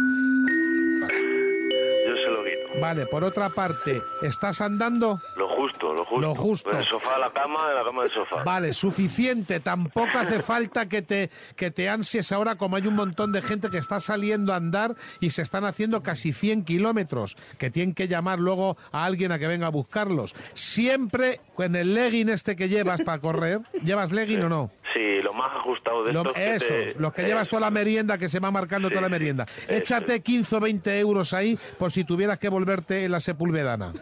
Vale, 2.85 3.07
por 3.07 3.25
otra 3.25 3.49
parte, 3.49 4.03
¿estás 4.21 4.61
andando? 4.61 5.19
Lo 5.38 5.49
justo, 5.49 5.95
lo 5.95 6.05
justo. 6.05 6.21
Lo 6.21 6.35
justo. 6.35 6.71
Del 6.71 6.85
sofá 6.85 7.14
a 7.14 7.19
la 7.19 7.31
cama, 7.31 7.67
de 7.67 7.75
la 7.76 7.83
cama 7.83 8.03
al 8.03 8.11
sofá. 8.11 8.45
Vale, 8.45 8.75
suficiente. 8.75 9.59
Tampoco 9.61 10.19
hace 10.19 10.43
falta 10.43 10.87
que 10.87 11.00
te, 11.00 11.31
que 11.57 11.71
te 11.71 11.88
ansies 11.88 12.31
ahora 12.31 12.57
como 12.57 12.76
hay 12.76 12.87
un 12.87 12.95
montón 12.95 13.33
de 13.33 13.41
gente 13.41 13.71
que 13.71 13.79
está 13.79 14.00
saliendo 14.00 14.53
a 14.53 14.57
andar 14.57 14.97
y 15.19 15.31
se 15.31 15.41
están 15.41 15.64
haciendo 15.64 16.03
casi 16.03 16.35
100 16.35 16.67
kilómetros, 16.67 17.38
que 17.57 17.71
tienen 17.71 17.95
que 17.95 18.07
llamar 18.07 18.38
luego 18.38 18.76
a 18.93 19.07
alguien 19.07 19.33
a 19.33 19.38
que 19.38 19.47
venga 19.47 19.69
a 19.69 19.71
buscarlos. 19.71 20.35
Siempre 20.53 21.41
con 21.55 21.76
el 21.76 21.95
legging 21.95 22.29
este 22.29 22.55
que 22.55 22.69
llevas 22.69 23.00
para 23.00 23.19
correr, 23.19 23.61
¿llevas 23.83 24.12
legging 24.12 24.43
o 24.43 24.50
no? 24.50 24.71
Sí, 24.94 25.20
lo 25.22 25.34
más 25.34 25.50
ajustado 25.56 26.04
de 26.04 26.12
Lo- 26.12 26.20
estos 26.20 26.34
que 26.34 26.54
eso, 26.54 26.68
te- 26.68 26.94
los 26.98 27.12
que 27.12 27.24
llevas 27.24 27.48
toda 27.48 27.60
la 27.62 27.70
merienda, 27.72 28.16
que 28.16 28.28
se 28.28 28.38
va 28.38 28.50
marcando 28.52 28.88
toda 28.88 29.00
la 29.02 29.08
merienda. 29.08 29.44
Échate 29.68 30.20
15 30.22 30.54
o 30.56 30.60
20 30.60 30.98
euros 31.00 31.32
ahí 31.34 31.58
por 31.78 31.90
si 31.92 32.04
tuvieras 32.04 32.38
que 32.38 32.48
volverte 32.48 33.04
en 33.04 33.10
la 33.12 33.18
sepulvedana. 33.20 33.92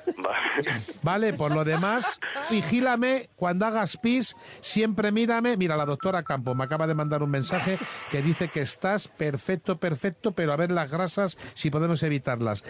Vale, 1.02 1.32
por 1.32 1.52
lo 1.54 1.64
demás, 1.64 2.20
vigílame 2.50 3.30
cuando 3.36 3.66
hagas 3.66 3.96
pis, 3.96 4.36
siempre 4.60 5.10
mírame. 5.12 5.56
Mira, 5.56 5.76
la 5.76 5.86
doctora 5.86 6.22
Campo 6.22 6.54
me 6.54 6.64
acaba 6.64 6.86
de 6.86 6.94
mandar 6.94 7.22
un 7.22 7.30
mensaje 7.30 7.78
que 8.10 8.22
dice 8.22 8.48
que 8.48 8.60
estás 8.60 9.08
perfecto, 9.08 9.78
perfecto, 9.78 10.32
pero 10.32 10.52
a 10.52 10.56
ver 10.56 10.70
las 10.70 10.90
grasas 10.90 11.38
si 11.54 11.70
podemos 11.70 12.02
evitarlas. 12.02 12.64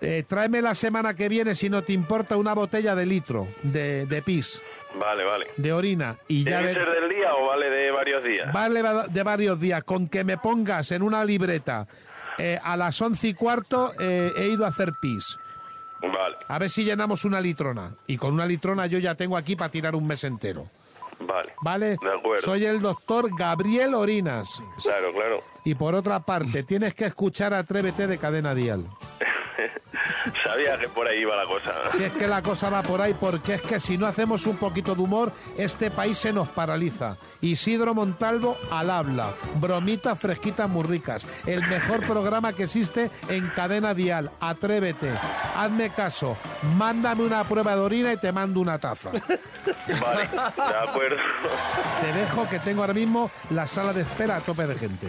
Eh, 0.00 0.24
tráeme 0.28 0.60
la 0.62 0.74
semana 0.74 1.14
que 1.14 1.28
viene, 1.28 1.54
si 1.54 1.70
no 1.70 1.82
te 1.82 1.92
importa, 1.92 2.36
una 2.36 2.54
botella 2.54 2.94
de 2.94 3.06
litro 3.06 3.46
de, 3.62 4.04
de 4.06 4.20
pis, 4.20 4.60
Vale, 4.94 5.24
vale. 5.24 5.46
de 5.56 5.72
orina. 5.72 6.16
Y 6.28 6.44
ya 6.44 6.58
¿Tiene 6.58 6.72
que 6.74 6.78
ver- 6.78 6.86
ser 6.88 7.00
del 7.02 7.10
día 7.10 7.34
o 7.34 7.46
vale 7.46 7.70
de 7.70 7.90
varios 7.90 8.22
días? 8.24 8.52
Vale 8.52 8.82
va- 8.82 9.06
de 9.06 9.22
varios 9.22 9.58
días. 9.60 9.82
Con 9.84 10.08
que 10.08 10.22
me 10.24 10.36
pongas 10.38 10.90
en 10.92 11.02
una 11.02 11.24
libreta 11.24 11.86
eh, 12.38 12.58
a 12.62 12.76
las 12.76 13.00
once 13.00 13.28
y 13.28 13.34
cuarto 13.34 13.92
eh, 13.98 14.32
he 14.36 14.48
ido 14.48 14.64
a 14.64 14.68
hacer 14.68 14.92
pis. 15.00 15.38
Vale, 16.00 16.36
A 16.48 16.58
ver 16.58 16.68
si 16.70 16.84
llenamos 16.84 17.24
una 17.24 17.40
litrona. 17.40 17.94
Y 18.06 18.16
con 18.16 18.34
una 18.34 18.44
litrona 18.46 18.86
yo 18.86 18.98
ya 18.98 19.14
tengo 19.14 19.36
aquí 19.36 19.54
para 19.56 19.70
tirar 19.70 19.94
un 19.94 20.06
mes 20.06 20.24
entero. 20.24 20.68
vale. 21.20 21.52
¿Vale? 21.62 21.96
De 22.02 22.12
acuerdo. 22.18 22.42
Soy 22.42 22.64
el 22.64 22.80
doctor 22.80 23.28
Gabriel 23.38 23.94
Orinas. 23.94 24.60
Claro, 24.82 25.12
claro. 25.12 25.42
Y 25.64 25.74
por 25.76 25.94
otra 25.94 26.18
parte, 26.20 26.64
tienes 26.64 26.94
que 26.94 27.04
escuchar 27.04 27.54
Atrévete 27.54 28.06
de 28.08 28.18
Cadena 28.18 28.52
Dial. 28.54 28.86
Sabía 30.44 30.78
que 30.78 30.88
por 30.88 31.06
ahí 31.06 31.20
iba 31.20 31.36
la 31.36 31.46
cosa. 31.46 31.72
Si 31.96 32.04
es 32.04 32.12
que 32.12 32.26
la 32.26 32.42
cosa 32.42 32.70
va 32.70 32.82
por 32.82 33.00
ahí, 33.00 33.14
porque 33.14 33.54
es 33.54 33.62
que 33.62 33.80
si 33.80 33.98
no 33.98 34.06
hacemos 34.06 34.46
un 34.46 34.56
poquito 34.56 34.94
de 34.94 35.02
humor, 35.02 35.32
este 35.56 35.90
país 35.90 36.18
se 36.18 36.32
nos 36.32 36.48
paraliza. 36.48 37.16
Isidro 37.40 37.94
Montalvo 37.94 38.56
al 38.70 38.90
habla. 38.90 39.30
Bromitas 39.56 40.18
fresquitas 40.18 40.68
muy 40.68 40.84
ricas. 40.84 41.26
El 41.46 41.66
mejor 41.66 42.06
programa 42.06 42.52
que 42.52 42.64
existe 42.64 43.10
en 43.28 43.48
cadena 43.48 43.94
dial. 43.94 44.30
Atrévete. 44.40 45.10
Hazme 45.56 45.90
caso. 45.90 46.36
Mándame 46.76 47.24
una 47.24 47.44
prueba 47.44 47.74
de 47.74 47.80
orina 47.80 48.12
y 48.12 48.16
te 48.16 48.32
mando 48.32 48.60
una 48.60 48.78
taza. 48.78 49.10
Vale, 50.00 50.28
de 50.28 50.90
acuerdo. 50.90 51.16
Te 52.00 52.12
dejo 52.18 52.48
que 52.48 52.58
tengo 52.60 52.82
ahora 52.82 52.94
mismo 52.94 53.30
la 53.50 53.66
sala 53.66 53.92
de 53.92 54.02
espera 54.02 54.36
a 54.36 54.40
tope 54.40 54.66
de 54.66 54.74
gente. 54.76 55.06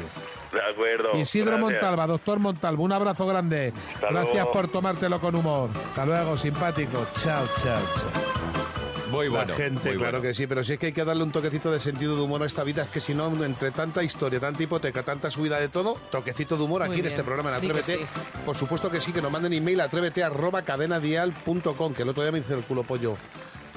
De 0.52 0.62
acuerdo. 0.62 1.17
Isidro 1.17 1.58
gracias. 1.58 1.72
Montalva, 1.72 2.08
doctor 2.08 2.39
Montalvo, 2.39 2.84
un 2.84 2.91
abrazo 2.91 3.26
grande. 3.26 3.74
Hasta 3.96 4.08
Gracias 4.12 4.34
luego. 4.36 4.52
por 4.52 4.67
tomártelo 4.74 5.22
con 5.22 5.36
humor. 5.36 5.70
Hasta 5.90 6.06
luego, 6.06 6.36
simpático. 6.38 7.06
Chao, 7.14 7.48
chao, 7.64 7.82
chao. 7.96 9.12
Muy 9.12 9.28
La 9.30 9.32
bueno. 9.44 9.54
gente, 9.54 9.90
muy 9.90 9.98
claro 10.00 10.18
bueno. 10.18 10.22
que 10.24 10.34
sí, 10.34 10.48
pero 10.48 10.64
si 10.64 10.74
es 10.74 10.80
que 10.80 10.88
hay 10.88 10.92
que 10.92 11.06
darle 11.06 11.22
un 11.24 11.32
toquecito 11.32 11.72
de 11.72 11.80
sentido 11.80 12.16
de 12.16 12.24
humor 12.24 12.42
a 12.42 12.48
esta 12.48 12.64
vida, 12.64 12.82
es 12.82 12.90
que 12.90 13.00
si 13.00 13.14
no, 13.14 13.28
entre 13.46 13.70
tanta 13.70 14.02
historia, 14.02 14.40
tanta 14.40 14.64
hipoteca, 14.64 15.04
tanta 15.04 15.30
subida 15.30 15.60
de 15.60 15.70
todo, 15.70 15.96
toquecito 16.10 16.58
de 16.58 16.64
humor 16.64 16.82
Muy 16.82 16.90
aquí 16.90 17.00
en 17.02 17.06
este 17.06 17.24
programa 17.24 17.52
en 17.52 17.56
Atrévete. 17.58 17.98
sí. 17.98 18.06
Por 18.44 18.58
supuesto 18.58 18.90
que 18.90 19.00
sí, 19.00 19.14
que 19.14 19.22
nos 19.22 19.32
manden 19.32 19.54
email 19.54 19.82
a 19.82 19.84
atrévete 19.84 20.24
arroba 20.24 20.64
cadenadial.com, 20.64 21.94
que 21.94 22.02
el 22.02 22.10
otro 22.10 22.24
día 22.24 22.32
me 22.32 22.40
hice 22.40 22.56
el 22.56 22.64
culo 22.64 22.82
pollo. 22.84 23.16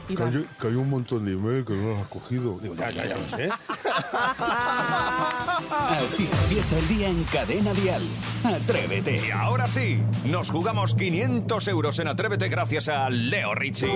Que 0.06 0.22
hay, 0.22 0.46
que 0.60 0.68
hay 0.68 0.74
un 0.74 0.88
montón 0.88 1.24
de 1.24 1.32
email 1.32 1.64
que 1.64 1.74
no 1.74 1.88
los 1.90 2.00
has 2.00 2.06
cogido. 2.08 2.58
Digo, 2.60 2.74
ya, 2.76 2.90
ya, 2.90 3.06
ya 3.06 3.16
lo 3.16 3.28
sé. 3.28 3.48
Así 6.04 6.28
empieza 6.42 6.78
el 6.78 6.88
día 6.88 7.08
en 7.08 7.24
Cadena 7.24 7.72
Dial. 7.74 8.02
Atrévete. 8.44 9.26
Y 9.26 9.30
ahora 9.30 9.66
sí, 9.66 10.00
nos 10.24 10.50
jugamos 10.50 10.94
500 10.94 11.68
euros 11.68 11.98
en 11.98 12.08
Atrévete 12.08 12.48
gracias 12.48 12.88
a 12.88 13.10
Leo 13.10 13.54
Richie. 13.54 13.90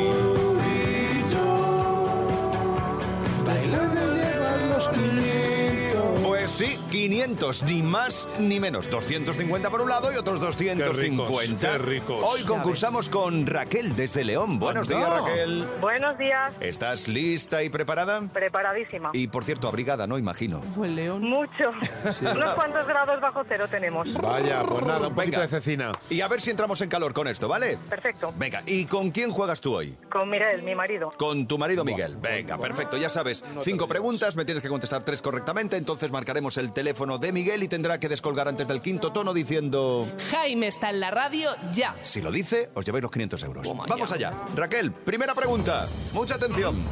Sí, 6.61 6.79
500, 6.90 7.62
ni 7.62 7.83
más 7.83 8.29
ni 8.38 8.61
menos. 8.61 8.90
250 8.90 9.70
por 9.70 9.81
un 9.81 9.88
lado 9.88 10.12
y 10.12 10.16
otros 10.16 10.40
250. 10.40 11.59
Qué 11.59 11.79
ricos. 11.79 12.23
Hoy 12.23 12.42
concursamos 12.42 13.09
con 13.09 13.46
Raquel 13.46 13.96
desde 13.96 14.25
León. 14.25 14.59
Buenos 14.59 14.87
días. 14.87 15.09
Raquel. 15.09 15.64
Buenos 15.81 16.18
días, 16.18 16.53
¿Estás 16.61 17.09
lista 17.09 17.62
y 17.62 17.70
preparada? 17.70 18.20
preparadísima. 18.31 19.09
Y 19.14 19.29
por 19.29 19.44
cierto, 19.44 19.68
abrigada, 19.68 20.07
¿no? 20.07 20.18
Imagino. 20.18 20.61
Buen 20.77 20.96
león. 20.96 21.23
Mucho. 21.23 21.70
Unos 22.20 22.55
cuantos 22.55 22.87
grados 22.87 23.18
bajo 23.23 23.42
cero 23.49 23.64
tenemos. 23.66 24.12
Vaya, 24.20 24.62
pues 24.62 24.85
nada, 24.85 25.09
un 25.09 25.14
poquito 25.14 25.38
Venga. 25.38 25.40
de 25.40 25.49
cecina. 25.49 25.92
Y 26.11 26.20
a 26.20 26.29
ver 26.29 26.42
si 26.42 26.51
entramos 26.51 26.79
en 26.83 26.90
calor 26.90 27.14
con 27.14 27.27
esto, 27.27 27.49
¿vale? 27.49 27.79
Perfecto. 27.88 28.35
Venga, 28.37 28.62
¿y 28.66 28.85
con 28.85 29.12
quién 29.12 29.31
juegas 29.31 29.62
tú 29.62 29.77
hoy? 29.77 29.96
Con 30.12 30.29
Miguel, 30.29 30.62
mi 30.62 30.75
marido. 30.75 31.11
Con 31.16 31.46
tu 31.46 31.57
marido 31.57 31.87
Miguel. 31.87 32.18
Venga, 32.20 32.59
perfecto. 32.59 32.99
Ya 32.99 33.09
sabes, 33.09 33.42
cinco 33.62 33.88
preguntas, 33.88 34.37
me 34.37 34.44
tienes 34.44 34.62
que 34.62 34.68
contestar 34.68 35.03
tres 35.03 35.23
correctamente, 35.23 35.79
entonces 35.79 36.11
marcaremos 36.12 36.50
el 36.57 36.73
teléfono 36.73 37.19
de 37.19 37.33
Miguel 37.33 37.63
y 37.63 37.69
tendrá 37.69 37.99
que 37.99 38.09
descolgar 38.09 38.49
antes 38.49 38.67
del 38.69 38.81
quinto 38.81 39.13
tono 39.13 39.33
diciendo... 39.33 40.09
Jaime 40.31 40.67
está 40.69 40.91
en 40.91 41.01
la 41.01 41.11
radio 41.11 41.51
ya. 41.73 41.95
Si 42.03 42.21
lo 42.21 42.31
dice, 42.31 42.71
os 42.75 42.85
lleváis 42.85 43.03
los 43.03 43.11
500 43.11 43.43
euros. 43.45 43.69
Vamos 43.89 44.13
allá. 44.13 44.33
Raquel, 44.55 44.93
primera 44.93 45.35
pregunta. 45.35 45.89
Mucha 46.13 46.35
atención. 46.35 46.83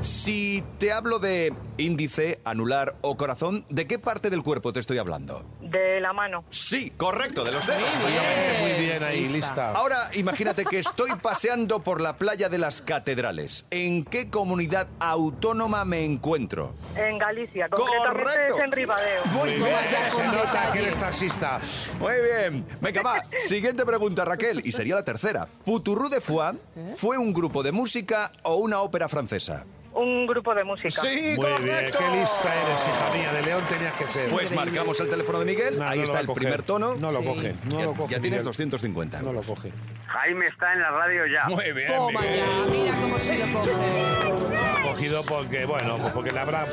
Si 0.00 0.62
te 0.78 0.92
hablo 0.92 1.18
de 1.18 1.54
índice, 1.78 2.40
anular 2.44 2.96
o 3.00 3.16
corazón, 3.16 3.64
¿de 3.70 3.86
qué 3.86 3.98
parte 3.98 4.28
del 4.28 4.42
cuerpo 4.42 4.72
te 4.72 4.80
estoy 4.80 4.98
hablando? 4.98 5.46
De 5.74 6.00
la 6.00 6.12
mano. 6.12 6.44
Sí, 6.50 6.92
correcto, 6.96 7.42
de 7.42 7.50
los 7.50 7.66
dedos. 7.66 7.82
Exactamente, 7.82 8.60
muy 8.60 8.84
bien 8.84 9.02
ahí, 9.02 9.26
lista. 9.26 9.72
Ahora, 9.72 10.08
imagínate 10.14 10.64
que 10.64 10.78
estoy 10.78 11.10
paseando 11.20 11.82
por 11.82 12.00
la 12.00 12.16
playa 12.16 12.48
de 12.48 12.58
las 12.58 12.80
catedrales. 12.80 13.66
¿En 13.72 14.04
qué 14.04 14.30
comunidad 14.30 14.86
autónoma 15.00 15.84
me 15.84 16.04
encuentro? 16.04 16.74
En 16.94 17.18
Galicia. 17.18 17.68
Concretamente 17.68 18.22
Correcto. 18.22 18.56
es 18.56 18.60
en 18.62 18.70
Ribadeo. 18.72 19.24
Muy 19.32 19.50
bien, 19.54 19.66
Se 20.14 20.24
nota 20.28 20.70
que 20.72 20.78
eres 20.78 20.96
taxista. 20.96 21.60
Muy 21.98 22.14
bien. 22.22 22.64
Venga, 22.80 23.02
va. 23.02 23.22
Siguiente 23.36 23.84
pregunta, 23.84 24.24
Raquel. 24.24 24.62
Y 24.64 24.70
sería 24.70 24.94
la 24.94 25.02
tercera. 25.04 25.48
Poutourou 25.64 26.08
de 26.08 26.20
Foix 26.20 26.56
fue 26.96 27.18
un 27.18 27.32
grupo 27.32 27.64
de 27.64 27.72
música 27.72 28.30
o 28.44 28.56
una 28.56 28.80
ópera 28.80 29.08
francesa. 29.08 29.66
Un 29.94 30.26
grupo 30.26 30.54
de 30.54 30.64
música. 30.64 30.90
Sí, 30.90 31.34
Muy 31.36 31.46
bien, 31.62 31.86
qué 31.96 32.16
lista 32.18 32.52
eres, 32.64 32.86
hija 32.86 33.10
mía. 33.14 33.32
De 33.32 33.42
León 33.42 33.62
tenías 33.68 33.94
que 33.94 34.06
ser. 34.08 34.28
Pues 34.28 34.50
marcamos 34.52 34.98
el 35.00 35.08
teléfono 35.08 35.38
de 35.38 35.44
Miguel. 35.44 35.78
No, 35.78 35.84
Ahí 35.86 35.98
no 35.98 36.04
está 36.04 36.20
el 36.20 36.26
coger. 36.26 36.42
primer 36.42 36.62
tono. 36.62 36.96
No 36.96 37.12
lo 37.12 37.22
coge, 37.24 37.54
no 37.70 37.78
ya, 37.78 37.84
lo 37.86 37.92
coge, 37.94 38.12
ya 38.14 38.20
tienes 38.20 38.40
Miguel. 38.40 38.44
250. 38.44 39.22
No 39.22 39.32
lo 39.32 39.42
coge. 39.42 39.72
Jaime 40.08 40.46
está 40.48 40.72
en 40.72 40.80
la 40.80 40.90
radio 40.90 41.26
ya. 41.26 41.46
Muy 41.48 41.72
bien, 41.72 41.88
Toma 41.94 42.20
Miguel. 42.20 42.38
ya, 42.40 42.70
mira 42.70 42.94
cómo 43.00 43.18
se 43.18 43.38
lo 43.38 43.46
coge. 43.52 44.53
Cogido 44.94 45.24
porque, 45.24 45.64
bueno, 45.64 45.98
pues 45.98 46.12
porque 46.12 46.30
le 46.30 46.38
habrá 46.38 46.66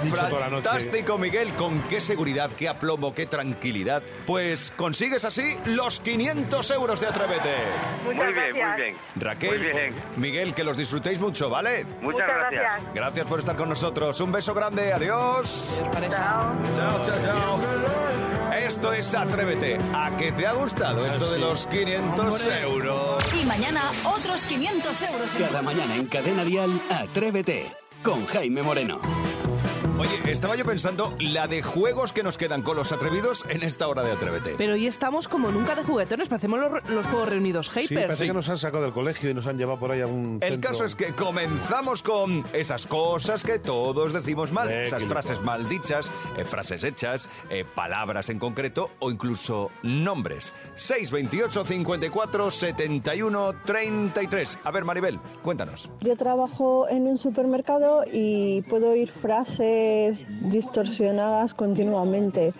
dicho 0.00 0.16
toda 0.28 0.40
la 0.42 0.48
noche. 0.48 0.68
Fantástico, 0.68 1.18
Miguel. 1.18 1.50
Con 1.54 1.80
qué 1.88 2.00
seguridad, 2.00 2.48
qué 2.56 2.68
aplomo, 2.68 3.12
qué 3.14 3.26
tranquilidad. 3.26 4.00
Pues 4.26 4.72
consigues 4.76 5.24
así 5.24 5.56
los 5.66 5.98
500 5.98 6.70
euros 6.70 7.00
de 7.00 7.08
Atrévete. 7.08 7.50
Muchas 8.04 8.24
Muy 8.24 8.32
bien, 8.32 8.54
gracias. 8.54 8.68
muy 8.78 8.82
bien. 8.82 8.96
Raquel, 9.16 9.58
Muy 9.58 9.68
bien. 9.72 9.94
Miguel, 10.16 10.54
que 10.54 10.62
los 10.62 10.76
disfrutéis 10.76 11.18
mucho, 11.18 11.50
¿vale? 11.50 11.84
Muchas, 11.84 12.02
Muchas 12.02 12.28
gracias. 12.28 12.62
gracias. 12.62 12.94
Gracias 12.94 13.26
por 13.26 13.38
estar 13.40 13.56
con 13.56 13.68
nosotros. 13.68 14.20
Un 14.20 14.30
beso 14.30 14.54
grande. 14.54 14.92
Adiós. 14.92 15.80
Chao. 16.00 16.52
Chao, 16.76 17.04
chao, 17.04 17.16
chao. 17.24 18.33
Esto 18.66 18.94
es 18.94 19.14
Atrévete. 19.14 19.78
¿A 19.92 20.16
que 20.16 20.32
te 20.32 20.46
ha 20.46 20.54
gustado 20.54 21.04
esto 21.06 21.30
de 21.30 21.38
los 21.38 21.66
500 21.66 22.46
euros? 22.62 23.22
Y 23.38 23.44
mañana 23.44 23.82
otros 24.04 24.40
500 24.44 25.02
euros. 25.02 25.30
Cada 25.38 25.60
mañana 25.60 25.94
en 25.96 26.06
Cadena 26.06 26.44
Dial, 26.44 26.80
Atrévete 26.88 27.70
con 28.02 28.24
Jaime 28.24 28.62
Moreno. 28.62 29.00
Oye, 29.96 30.32
estaba 30.32 30.56
yo 30.56 30.64
pensando 30.64 31.14
la 31.20 31.46
de 31.46 31.62
juegos 31.62 32.12
que 32.12 32.24
nos 32.24 32.36
quedan 32.36 32.62
con 32.62 32.76
los 32.76 32.90
atrevidos 32.90 33.44
en 33.48 33.62
esta 33.62 33.86
hora 33.86 34.02
de 34.02 34.10
Atrévete. 34.10 34.54
Pero 34.58 34.72
hoy 34.74 34.88
estamos 34.88 35.28
como 35.28 35.52
nunca 35.52 35.76
de 35.76 35.84
juguetones, 35.84 36.28
parecemos 36.28 36.58
los, 36.58 36.90
los 36.90 37.06
juegos 37.06 37.28
reunidos 37.28 37.70
Sí, 37.72 37.82
Hyper. 37.84 38.06
parece 38.06 38.26
que 38.26 38.32
nos 38.34 38.48
han 38.48 38.58
sacado 38.58 38.82
del 38.82 38.92
colegio 38.92 39.30
y 39.30 39.34
nos 39.34 39.46
han 39.46 39.56
llevado 39.56 39.78
por 39.78 39.92
ahí 39.92 40.00
a 40.00 40.08
un 40.08 40.40
El 40.42 40.54
centro. 40.54 40.70
caso 40.72 40.84
es 40.84 40.96
que 40.96 41.12
comenzamos 41.12 42.02
con 42.02 42.44
esas 42.52 42.86
cosas 42.88 43.44
que 43.44 43.60
todos 43.60 44.12
decimos 44.12 44.50
mal, 44.50 44.68
Eh, 44.68 44.86
esas 44.86 45.04
frases 45.04 45.40
mal 45.42 45.68
dichas, 45.68 46.10
eh, 46.36 46.44
frases 46.44 46.82
hechas, 46.82 47.30
eh, 47.50 47.64
palabras 47.64 48.30
en 48.30 48.40
concreto 48.40 48.90
o 48.98 49.12
incluso 49.12 49.70
nombres. 49.84 50.54
628 50.74 51.64
54 51.64 52.50
71 52.50 53.52
33. 53.64 54.58
A 54.64 54.70
ver, 54.72 54.84
Maribel, 54.84 55.20
cuéntanos. 55.42 55.88
Yo 56.00 56.16
trabajo 56.16 56.88
en 56.88 57.06
un 57.06 57.16
supermercado 57.16 58.02
y 58.12 58.62
puedo 58.62 58.90
oír 58.90 59.10
frases 59.12 59.83
distorsionadas 60.40 61.54
continuamente, 61.54 62.52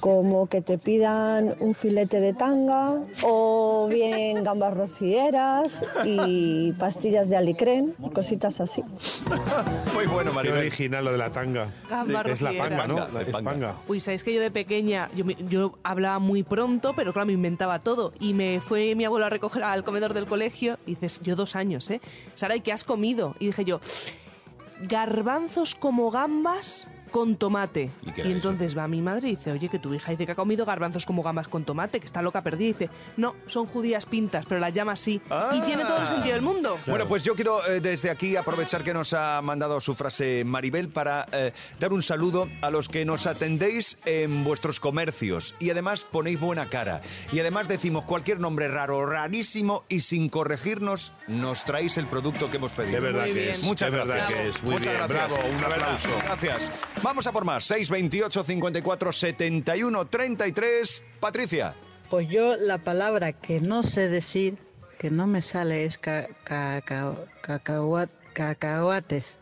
como 0.00 0.46
que 0.48 0.60
te 0.62 0.78
pidan 0.78 1.54
un 1.60 1.74
filete 1.74 2.20
de 2.20 2.32
tanga 2.32 3.02
o 3.22 3.88
bien 3.90 4.42
gambas 4.44 4.74
rocieras 4.74 5.84
y 6.04 6.72
pastillas 6.72 7.28
de 7.28 7.36
alicrén, 7.36 7.94
cositas 8.14 8.60
así. 8.60 8.82
Muy 9.94 10.06
bueno, 10.06 10.30
Qué 10.30 10.36
Maribel. 10.36 10.58
original 10.58 11.04
lo 11.04 11.12
de 11.12 11.18
la 11.18 11.30
tanga. 11.30 11.68
Gamba 11.90 12.22
es 12.22 12.40
la 12.42 12.50
rociera. 12.50 12.64
panga, 12.68 12.86
¿no? 12.86 13.08
La- 13.12 13.22
es 13.22 13.28
panga. 13.36 13.74
Uy, 13.88 14.00
¿sabéis 14.00 14.22
que 14.24 14.32
yo 14.34 14.40
de 14.40 14.50
pequeña, 14.50 15.10
yo, 15.14 15.24
me- 15.24 15.36
yo 15.48 15.72
hablaba 15.82 16.18
muy 16.18 16.42
pronto, 16.42 16.94
pero 16.94 17.12
claro, 17.12 17.26
me 17.26 17.32
inventaba 17.32 17.78
todo. 17.78 18.12
Y 18.20 18.32
me 18.34 18.60
fue 18.60 18.94
mi 18.94 19.04
abuelo 19.04 19.26
a 19.26 19.30
recoger 19.30 19.62
al 19.62 19.84
comedor 19.84 20.14
del 20.14 20.26
colegio 20.26 20.78
y 20.86 20.90
dices, 20.90 21.20
yo 21.22 21.36
dos 21.36 21.56
años, 21.56 21.90
¿eh? 21.90 22.00
Sara, 22.34 22.56
¿y 22.56 22.60
qué 22.60 22.72
has 22.72 22.84
comido? 22.84 23.34
Y 23.38 23.46
dije 23.46 23.64
yo, 23.64 23.80
garbanzos 24.80 25.74
como 25.74 26.10
gambas 26.10 26.88
con 27.16 27.36
tomate. 27.36 27.90
¿Y 28.02 28.08
Y, 28.08 28.12
eso? 28.12 28.22
entonces 28.24 28.76
va 28.76 28.86
mi 28.88 29.00
madre 29.00 29.28
y 29.28 29.36
dice, 29.36 29.50
oye, 29.50 29.70
que 29.70 29.78
tu 29.78 29.94
hija 29.94 30.10
dice 30.10 30.26
que 30.26 30.32
ha 30.32 30.34
comido 30.34 30.66
garbanzos 30.66 31.06
como 31.06 31.22
gambas 31.22 31.48
con 31.48 31.64
tomate, 31.64 31.98
que 31.98 32.04
está 32.04 32.20
loca 32.20 32.42
perdida. 32.42 32.68
Y 32.68 32.72
dice, 32.74 32.90
no, 33.16 33.34
son 33.46 33.64
judías 33.64 34.04
pintas, 34.04 34.44
pero 34.46 34.60
las 34.60 34.70
llama 34.74 34.92
así. 34.92 35.18
Y 35.52 35.60
tiene 35.62 35.84
todo 35.84 35.96
el 36.02 36.06
sentido 36.06 36.34
del 36.34 36.42
mundo. 36.42 36.78
Bueno, 36.86 37.08
pues 37.08 37.24
yo 37.24 37.34
quiero 37.34 37.66
eh, 37.68 37.80
desde 37.80 38.10
aquí 38.10 38.36
aprovechar 38.36 38.84
que 38.84 38.92
nos 38.92 39.14
ha 39.14 39.40
mandado 39.40 39.80
su 39.80 39.94
frase 39.94 40.44
Maribel 40.44 40.90
para 40.90 41.26
eh, 41.32 41.52
dar 41.80 41.94
un 41.94 42.02
saludo 42.02 42.48
a 42.60 42.68
los 42.70 42.90
que 42.90 43.06
nos 43.06 43.26
atendéis 43.26 43.96
en 44.04 44.44
vuestros 44.44 44.78
comercios 44.78 45.54
y 45.58 45.70
además 45.70 46.06
ponéis 46.10 46.38
buena 46.38 46.66
cara. 46.68 47.00
Y 47.32 47.40
además 47.40 47.66
decimos 47.66 48.04
cualquier 48.04 48.40
nombre 48.40 48.68
raro, 48.68 49.06
rarísimo 49.06 49.84
y 49.88 50.00
sin 50.00 50.28
corregirnos 50.28 51.12
nos 51.28 51.64
traéis 51.64 51.96
el 51.96 52.06
producto 52.08 52.50
que 52.50 52.58
hemos 52.58 52.72
pedido. 52.72 52.98
Es 52.98 53.02
verdad 53.02 53.24
Muy 53.24 53.32
que 53.32 53.40
bien. 53.40 53.52
es. 53.54 53.62
Muchas 53.62 53.88
es 53.88 53.94
verdad 53.94 54.16
gracias. 54.16 54.38
que 54.40 54.48
es. 54.48 54.62
Muy 54.62 54.72
Muchas 54.74 54.92
bien. 54.92 55.06
gracias. 55.08 55.28
Bravo, 55.30 55.48
un 55.56 55.64
aplauso. 55.64 56.08
Gracias. 56.26 56.70
Vamos 57.06 57.24
a 57.28 57.32
por 57.32 57.44
más. 57.44 57.64
628 57.66 58.42
54 58.42 59.12
71 59.12 60.06
33. 60.06 61.04
Patricia. 61.20 61.72
Pues 62.10 62.26
yo 62.26 62.56
la 62.56 62.78
palabra 62.78 63.32
que 63.32 63.60
no 63.60 63.84
sé 63.84 64.08
decir, 64.08 64.56
que 64.98 65.12
no 65.12 65.28
me 65.28 65.40
sale, 65.40 65.84
es 65.84 65.98
ca- 65.98 66.26
cacao- 66.44 67.24
cacahuat- 67.44 68.10
cacahuates. 68.32 69.38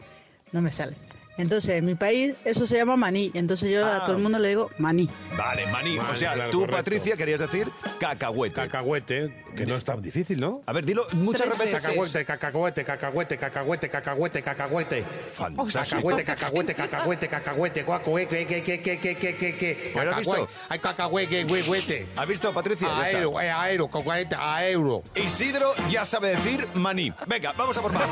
No 0.53 0.61
me 0.61 0.70
sale. 0.70 0.94
Entonces, 1.38 1.77
en 1.77 1.87
mi 1.87 1.94
país 1.94 2.37
eso 2.44 2.66
se 2.66 2.77
llama 2.77 2.96
maní. 2.98 3.31
Entonces 3.33 3.70
yo 3.70 3.87
Ah. 3.87 3.96
a 3.96 4.05
todo 4.05 4.16
el 4.16 4.22
mundo 4.22 4.38
le 4.38 4.48
digo 4.50 4.70
maní. 4.77 5.09
Vale, 5.35 5.66
maní. 5.68 5.98
o 5.98 6.14
sea, 6.14 6.35
claro, 6.35 6.50
tú, 6.50 6.61
correcto. 6.61 6.77
Patricia, 6.77 7.16
querías 7.16 7.40
decir 7.40 7.66
cacahuete. 7.98 8.55
Cacahuete, 8.57 9.44
que 9.55 9.67
no 9.67 9.77
es 9.77 9.85
tan 9.85 10.01
difícil, 10.03 10.40
¿no? 10.40 10.62
a 10.67 10.73
ver, 10.73 10.85
dilo 10.85 11.05
muchas 11.12 11.43
Tres 11.47 11.59
veces. 11.59 11.83
Cacahuete, 11.83 12.25
cacahuete, 12.25 12.85
cacahuete, 12.85 13.38
cacahuete, 13.38 13.88
cacahuete, 13.88 14.43
cacahuete. 14.43 15.05
Fantástico. 15.33 15.75
Cacahuete, 15.85 16.25
cacahuete, 16.25 16.75
cacahuete, 16.75 17.29
cacahuete, 17.29 17.83
guacué, 17.83 18.27
que, 18.27 18.47
que, 18.47 18.62
que, 18.62 18.81
que, 18.81 18.99
que, 18.99 19.17
que, 19.17 19.37
que, 19.37 19.57
que. 19.57 19.90
Bueno, 19.95 20.11
¿has 20.12 20.19
visto? 20.19 20.49
Ay, 20.69 20.79
cacahuete, 20.79 21.45
güete. 21.45 22.07
¿Has 22.17 22.27
visto, 22.27 22.53
Patricia? 22.53 22.88
Está. 22.88 23.03
Aero, 23.05 23.40
eh, 23.40 23.51
aero, 23.51 23.88
cacahuete, 23.88 24.37
aero. 24.38 25.03
Isidro 25.14 25.71
ya 25.90 26.05
sabe 26.07 26.29
decir 26.31 26.67
maní. 26.75 27.12
Venga, 27.27 27.53
vamos 27.57 27.77
a 27.77 27.83
por 27.83 27.93
más. 27.93 28.11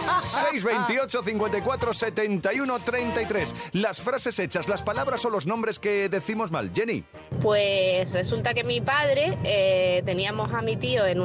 628 0.51 1.23
54 1.23 1.93
71 1.93 2.79
33. 2.81 3.55
Las 3.73 4.01
frases 4.01 4.39
hechas, 4.39 4.69
las 4.69 4.83
palabras 4.83 5.25
o 5.25 5.31
los 5.31 5.47
nombres 5.47 5.79
que 5.79 6.09
decimos 6.09 6.51
mal. 6.51 6.71
Jenny. 6.75 7.05
Pues 7.43 8.13
resulta 8.13 8.55
que 8.55 8.65
mi 8.65 8.81
padre, 8.81 9.39
eh, 9.45 10.03
teníamos 10.05 10.53
a 10.53 10.63
mi 10.63 10.77
tío 10.77 11.07
en 11.07 11.21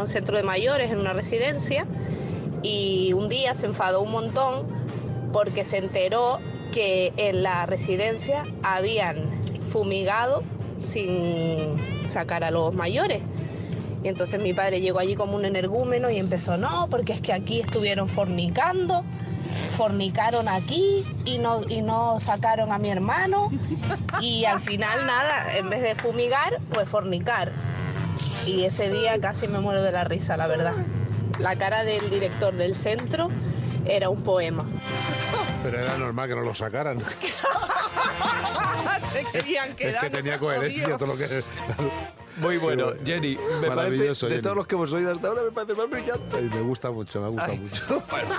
un 0.00 0.06
centro 0.06 0.36
de 0.36 0.42
mayores, 0.42 0.90
en 0.90 0.98
una 0.98 1.12
residencia, 1.12 1.86
y 2.62 3.12
un 3.12 3.28
día 3.28 3.54
se 3.54 3.66
enfadó 3.66 4.02
un 4.02 4.12
montón 4.12 4.66
porque 5.32 5.64
se 5.64 5.78
enteró 5.78 6.38
que 6.72 7.12
en 7.16 7.42
la 7.42 7.66
residencia 7.66 8.44
habían 8.62 9.30
fumigado 9.70 10.42
sin 10.84 11.76
sacar 12.06 12.44
a 12.44 12.50
los 12.50 12.74
mayores. 12.74 13.22
Y 14.02 14.08
entonces 14.08 14.42
mi 14.42 14.54
padre 14.54 14.80
llegó 14.80 14.98
allí 14.98 15.14
como 15.14 15.36
un 15.36 15.44
energúmeno 15.44 16.10
y 16.10 16.16
empezó, 16.16 16.56
no, 16.56 16.88
porque 16.90 17.12
es 17.12 17.20
que 17.20 17.32
aquí 17.32 17.60
estuvieron 17.60 18.08
fornicando, 18.08 19.04
fornicaron 19.76 20.48
aquí 20.48 21.04
y 21.24 21.38
no, 21.38 21.62
y 21.68 21.82
no 21.82 22.18
sacaron 22.18 22.72
a 22.72 22.78
mi 22.78 22.88
hermano. 22.88 23.50
Y 24.20 24.44
al 24.44 24.60
final 24.60 25.06
nada, 25.06 25.56
en 25.56 25.68
vez 25.68 25.82
de 25.82 25.94
fumigar, 25.94 26.58
pues 26.72 26.88
fornicar. 26.88 27.52
Y 28.46 28.64
ese 28.64 28.90
día 28.90 29.20
casi 29.20 29.46
me 29.48 29.60
muero 29.60 29.82
de 29.82 29.92
la 29.92 30.04
risa, 30.04 30.36
la 30.36 30.46
verdad. 30.46 30.72
La 31.38 31.56
cara 31.56 31.84
del 31.84 32.10
director 32.10 32.54
del 32.54 32.74
centro 32.74 33.28
era 33.84 34.08
un 34.10 34.22
poema. 34.22 34.64
Pero 35.62 35.78
era 35.78 35.96
normal 35.96 36.28
que 36.28 36.34
no 36.34 36.42
lo 36.42 36.54
sacaran. 36.54 36.98
Se 39.12 39.24
querían 39.32 39.70
Es 39.70 39.74
quedar. 39.76 40.02
que 40.02 40.10
tenía 40.10 40.38
coherencia 40.38 40.96
todo 40.96 41.08
lo 41.08 41.16
que. 41.16 41.42
Muy 42.40 42.56
bueno, 42.58 42.92
Jenny. 43.04 43.36
Me 43.60 43.68
parece, 43.68 44.08
de 44.08 44.14
Jenny. 44.14 44.42
todos 44.42 44.56
los 44.56 44.66
que 44.66 44.74
hemos 44.74 44.92
oído 44.92 45.12
hasta 45.12 45.28
ahora, 45.28 45.42
me 45.42 45.50
parece 45.50 45.74
más 45.74 45.88
brillante. 45.90 46.36
Ay, 46.36 46.50
me 46.52 46.60
gusta 46.62 46.90
mucho, 46.90 47.20
me 47.20 47.28
gusta 47.28 47.46
Ay. 47.46 47.58
mucho. 47.58 48.02
Bueno, 48.10 48.34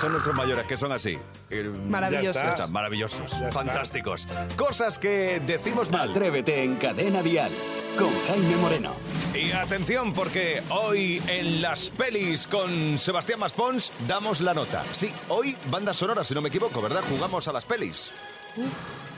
son 0.00 0.12
nuestros 0.12 0.34
mayores, 0.34 0.66
que 0.66 0.76
son 0.76 0.92
así. 0.92 1.18
Eh, 1.50 1.62
Maravillosos. 1.88 2.42
Ya 2.42 2.50
está, 2.50 2.66
maravillosos, 2.66 3.30
Ya 3.30 3.36
está. 3.48 3.52
fantásticos. 3.52 4.26
Cosas 4.56 4.98
que 4.98 5.40
decimos 5.46 5.90
mal. 5.90 6.10
Atrévete 6.10 6.62
en 6.62 6.76
Cadena 6.76 7.22
Dial 7.22 7.50
con 7.98 8.08
Jaime 8.26 8.56
Moreno. 8.56 8.92
Y 9.34 9.52
atención, 9.52 10.12
porque 10.12 10.62
hoy 10.70 11.22
en 11.28 11.60
las 11.62 11.90
pelis 11.90 12.46
con 12.46 12.96
Sebastián 12.98 13.38
Maspons 13.40 13.92
damos 14.06 14.40
la 14.40 14.54
nota. 14.54 14.82
Sí, 14.92 15.12
hoy 15.28 15.56
banda 15.70 15.92
sonora, 15.94 16.24
si 16.24 16.34
no 16.34 16.40
me 16.40 16.48
equivoco, 16.48 16.80
¿verdad? 16.80 17.02
Jugamos 17.10 17.46
a 17.48 17.52
las 17.52 17.64
pelis. 17.64 18.12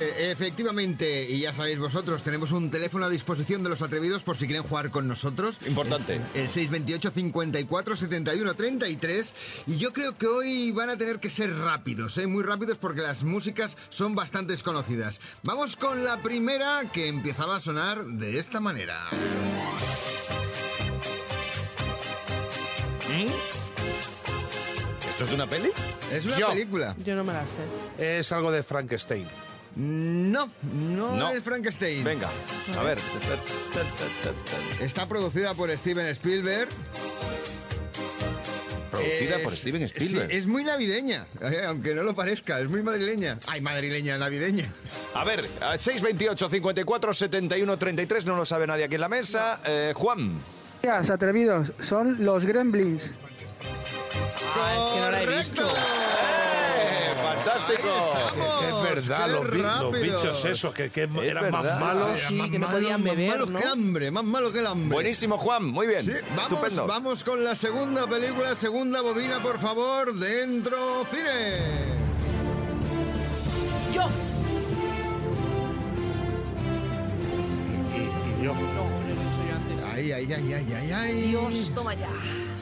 Eh, 0.00 0.30
efectivamente, 0.30 1.28
y 1.28 1.40
ya 1.40 1.52
sabéis 1.52 1.78
vosotros, 1.78 2.22
tenemos 2.22 2.52
un 2.52 2.70
teléfono 2.70 3.06
a 3.06 3.08
disposición 3.08 3.64
de 3.64 3.68
los 3.68 3.82
atrevidos 3.82 4.22
por 4.22 4.36
si 4.36 4.46
quieren 4.46 4.62
jugar 4.62 4.90
con 4.90 5.08
nosotros. 5.08 5.58
Importante. 5.66 6.20
El 6.34 6.48
628 6.48 7.10
54 7.10 7.96
71 7.96 8.54
33. 8.54 9.34
Y 9.66 9.78
yo 9.78 9.92
creo 9.92 10.16
que 10.16 10.26
hoy 10.26 10.70
van 10.72 10.90
a 10.90 10.96
tener 10.96 11.18
que 11.18 11.30
ser 11.30 11.52
rápidos, 11.56 12.16
¿eh? 12.18 12.26
muy 12.26 12.44
rápidos 12.44 12.78
porque 12.78 13.00
las 13.00 13.24
músicas 13.24 13.76
son 13.88 14.14
bastante 14.14 14.52
desconocidas. 14.52 15.20
Vamos 15.42 15.74
con 15.74 16.04
la 16.04 16.22
primera 16.22 16.82
que 16.92 17.08
empezaba 17.08 17.56
a 17.56 17.60
sonar 17.60 18.04
de 18.04 18.38
esta 18.38 18.60
manera. 18.60 19.08
¿Esto 25.18 25.24
es 25.24 25.30
de 25.30 25.34
una 25.34 25.46
peli? 25.50 25.70
Es 26.12 26.26
una 26.26 26.38
Yo. 26.38 26.48
película. 26.50 26.94
Yo 27.04 27.16
no 27.16 27.24
me 27.24 27.32
la 27.32 27.44
sé. 27.44 27.56
Es 28.20 28.30
algo 28.30 28.52
de 28.52 28.62
Frankenstein. 28.62 29.26
No, 29.74 30.48
no, 30.72 31.16
No. 31.16 31.30
es 31.30 31.42
Frankenstein. 31.42 32.04
Venga, 32.04 32.28
a 32.78 32.82
ver. 32.84 32.98
Está 34.80 35.06
producida 35.08 35.54
por 35.54 35.76
Steven 35.76 36.06
Spielberg. 36.06 36.68
Producida 38.92 39.36
Es- 39.38 39.42
por 39.42 39.56
Steven 39.56 39.82
Spielberg. 39.82 40.30
sí, 40.30 40.36
es 40.36 40.46
muy 40.46 40.62
navideña, 40.62 41.26
eh, 41.42 41.62
aunque 41.66 41.94
no 41.96 42.04
lo 42.04 42.14
parezca, 42.14 42.60
es 42.60 42.70
muy 42.70 42.84
madrileña. 42.84 43.38
Ay, 43.48 43.60
madrileña, 43.60 44.18
navideña. 44.18 44.66
A 45.14 45.24
ver, 45.24 45.40
a 45.60 45.76
628 45.78 46.48
54 46.48 47.12
71 47.12 47.76
33, 47.76 48.24
no 48.24 48.36
lo 48.36 48.46
sabe 48.46 48.68
nadie 48.68 48.84
aquí 48.84 48.94
en 48.94 49.00
la 49.00 49.08
mesa. 49.08 49.60
Eh, 49.66 49.92
Juan. 49.96 50.38
Días, 50.80 51.10
atrevidos, 51.10 51.72
son 51.80 52.24
los 52.24 52.44
Gremlins. 52.46 53.10
Ah, 54.60 54.74
es 54.76 54.86
que 54.94 55.00
no 55.00 55.10
la 55.10 55.22
he 55.22 55.26
visto. 55.38 55.62
¡Eh! 55.66 57.14
¡Fantástico! 57.22 57.88
Es 58.68 58.82
verdad, 59.08 59.26
qué 59.26 59.32
los, 59.32 59.50
bi- 59.50 59.58
los 59.58 59.64
rápidos. 59.82 60.22
bichos 60.22 60.44
esos 60.44 60.74
que, 60.74 60.90
que 60.90 61.02
eran 61.02 61.44
verdad. 61.44 61.50
más 61.50 61.80
malos. 61.80 62.18
Sí, 62.20 62.34
Más 62.36 62.50
que 62.50 62.58
no 62.58 62.66
malo, 62.66 62.78
podían 62.78 63.02
más 63.04 63.16
beber, 63.16 63.30
malo 63.30 63.46
¿no? 63.46 63.58
que 63.58 63.64
el 63.64 63.70
hambre, 63.70 64.10
más 64.10 64.24
malo 64.24 64.52
que 64.52 64.58
el 64.60 64.66
hambre. 64.66 64.94
Buenísimo, 64.94 65.38
Juan, 65.38 65.64
muy 65.66 65.86
bien. 65.86 66.04
Sí, 66.04 66.12
vamos, 66.36 66.52
Estupendo. 66.52 66.86
vamos 66.86 67.24
con 67.24 67.44
la 67.44 67.54
segunda 67.56 68.06
película, 68.06 68.54
segunda 68.54 69.00
bobina, 69.02 69.38
por 69.40 69.58
favor, 69.58 70.14
dentro 70.14 71.04
cine. 71.10 71.96
Yo. 73.92 74.02
Y, 77.94 78.40
y 78.40 78.44
yo. 78.44 78.54
No, 78.54 78.60
no 78.60 79.14
lo 79.14 79.22
he 79.22 79.24
dicho 79.24 79.42
yo 79.48 79.56
antes. 79.56 79.84
Ay, 79.92 80.12
ay, 80.12 80.32
ay, 80.32 80.52
ay, 80.54 80.72
ay, 80.76 80.92
ay. 80.92 81.22
Dios, 81.28 81.72
toma 81.74 81.94
ya. 81.94 82.08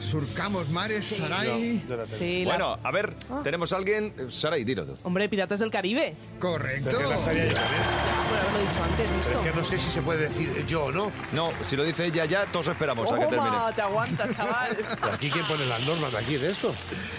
Surcamos 0.01 0.69
mares, 0.69 1.05
Saray. 1.07 1.83
Yo 1.87 1.97
la 1.97 2.03
tengo. 2.03 2.17
Sí, 2.17 2.45
la- 2.45 2.51
Bueno, 2.51 2.79
a 2.83 2.91
ver, 2.91 3.13
tenemos 3.43 3.73
a 3.73 3.77
alguien. 3.77 4.13
Saray, 4.31 4.63
dilo 4.63 4.85
tú. 4.85 4.97
Hombre, 5.03 5.27
Piratas 5.29 5.59
del 5.59 5.71
Caribe. 5.71 6.15
Correcto. 6.39 6.85
Pero 6.91 6.99
que 6.99 7.15
la 7.15 7.19
sabía 7.21 7.45
yo 7.47 7.53
también. 7.53 7.81
Ya, 7.81 8.29
por 8.29 8.37
haberlo 8.37 8.59
dicho 8.59 8.83
antes, 8.83 9.05
Pero 9.07 9.17
¿visto? 9.17 9.31
es 9.31 9.51
que 9.51 9.57
no 9.59 9.65
sé 9.65 9.79
si 9.79 9.89
se 9.91 10.01
puede 10.01 10.27
decir 10.29 10.65
yo 10.65 10.85
o 10.85 10.91
no. 10.91 11.11
No, 11.33 11.51
si 11.63 11.75
lo 11.75 11.83
dice 11.83 12.05
ella 12.05 12.25
ya, 12.25 12.45
todos 12.45 12.67
esperamos 12.67 13.11
a 13.11 13.15
que 13.19 13.25
termine. 13.25 13.49
Toma, 13.51 13.73
te 13.75 13.81
aguanta, 13.81 14.29
chaval. 14.29 14.77
Pero 15.01 15.13
aquí 15.13 15.29
quién 15.29 15.45
pone 15.45 15.65
las 15.65 15.81
normas 15.85 16.11
de 16.11 16.17
aquí 16.19 16.37
de 16.37 16.51
esto. 16.51 16.73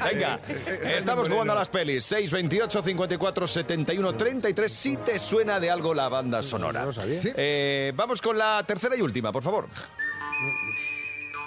Venga, 0.04 0.40
estamos 0.84 1.28
jugando 1.28 1.52
a 1.52 1.56
las 1.56 1.68
pelis. 1.68 2.04
628 2.04 2.82
54 2.82 3.46
71 3.46 4.14
33. 4.14 4.72
Si 4.72 4.96
te 4.98 5.18
suena 5.18 5.58
de 5.60 5.70
algo 5.70 5.92
la 5.94 6.08
banda 6.08 6.42
sonora. 6.42 6.80
No 6.80 6.86
lo 6.86 6.92
sabía. 6.92 7.20
Sí. 7.20 7.30
Eh, 7.36 7.92
vamos 7.94 8.22
con 8.22 8.38
la 8.38 8.62
tercera 8.66 8.96
y 8.96 9.00
última, 9.02 9.32
por 9.32 9.42
favor. 9.42 9.68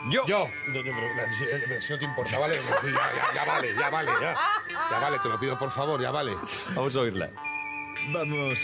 Yo. 0.10 0.26
Yo. 0.26 0.50
No, 0.68 0.82
no, 0.82 0.84
pero, 0.84 1.76
eh, 1.76 1.82
si 1.82 1.94
no 1.94 2.00
te 2.00 2.06
importa, 2.06 2.40
¿vale? 2.40 2.56
Ya, 2.56 2.92
ya, 2.92 3.34
ya 3.36 3.46
vale, 3.46 3.76
ya 3.78 3.90
vale, 3.90 4.12
ya. 4.22 4.36
Ya 4.92 5.00
vale, 5.00 5.20
te 5.20 5.30
lo 5.30 5.40
pido 5.40 5.58
por 5.60 5.70
favor, 5.72 6.02
ya 6.02 6.12
vale. 6.12 6.36
Vamos 6.76 6.96
a 6.96 7.00
oírla. 7.02 7.30
Vamos. 8.12 8.58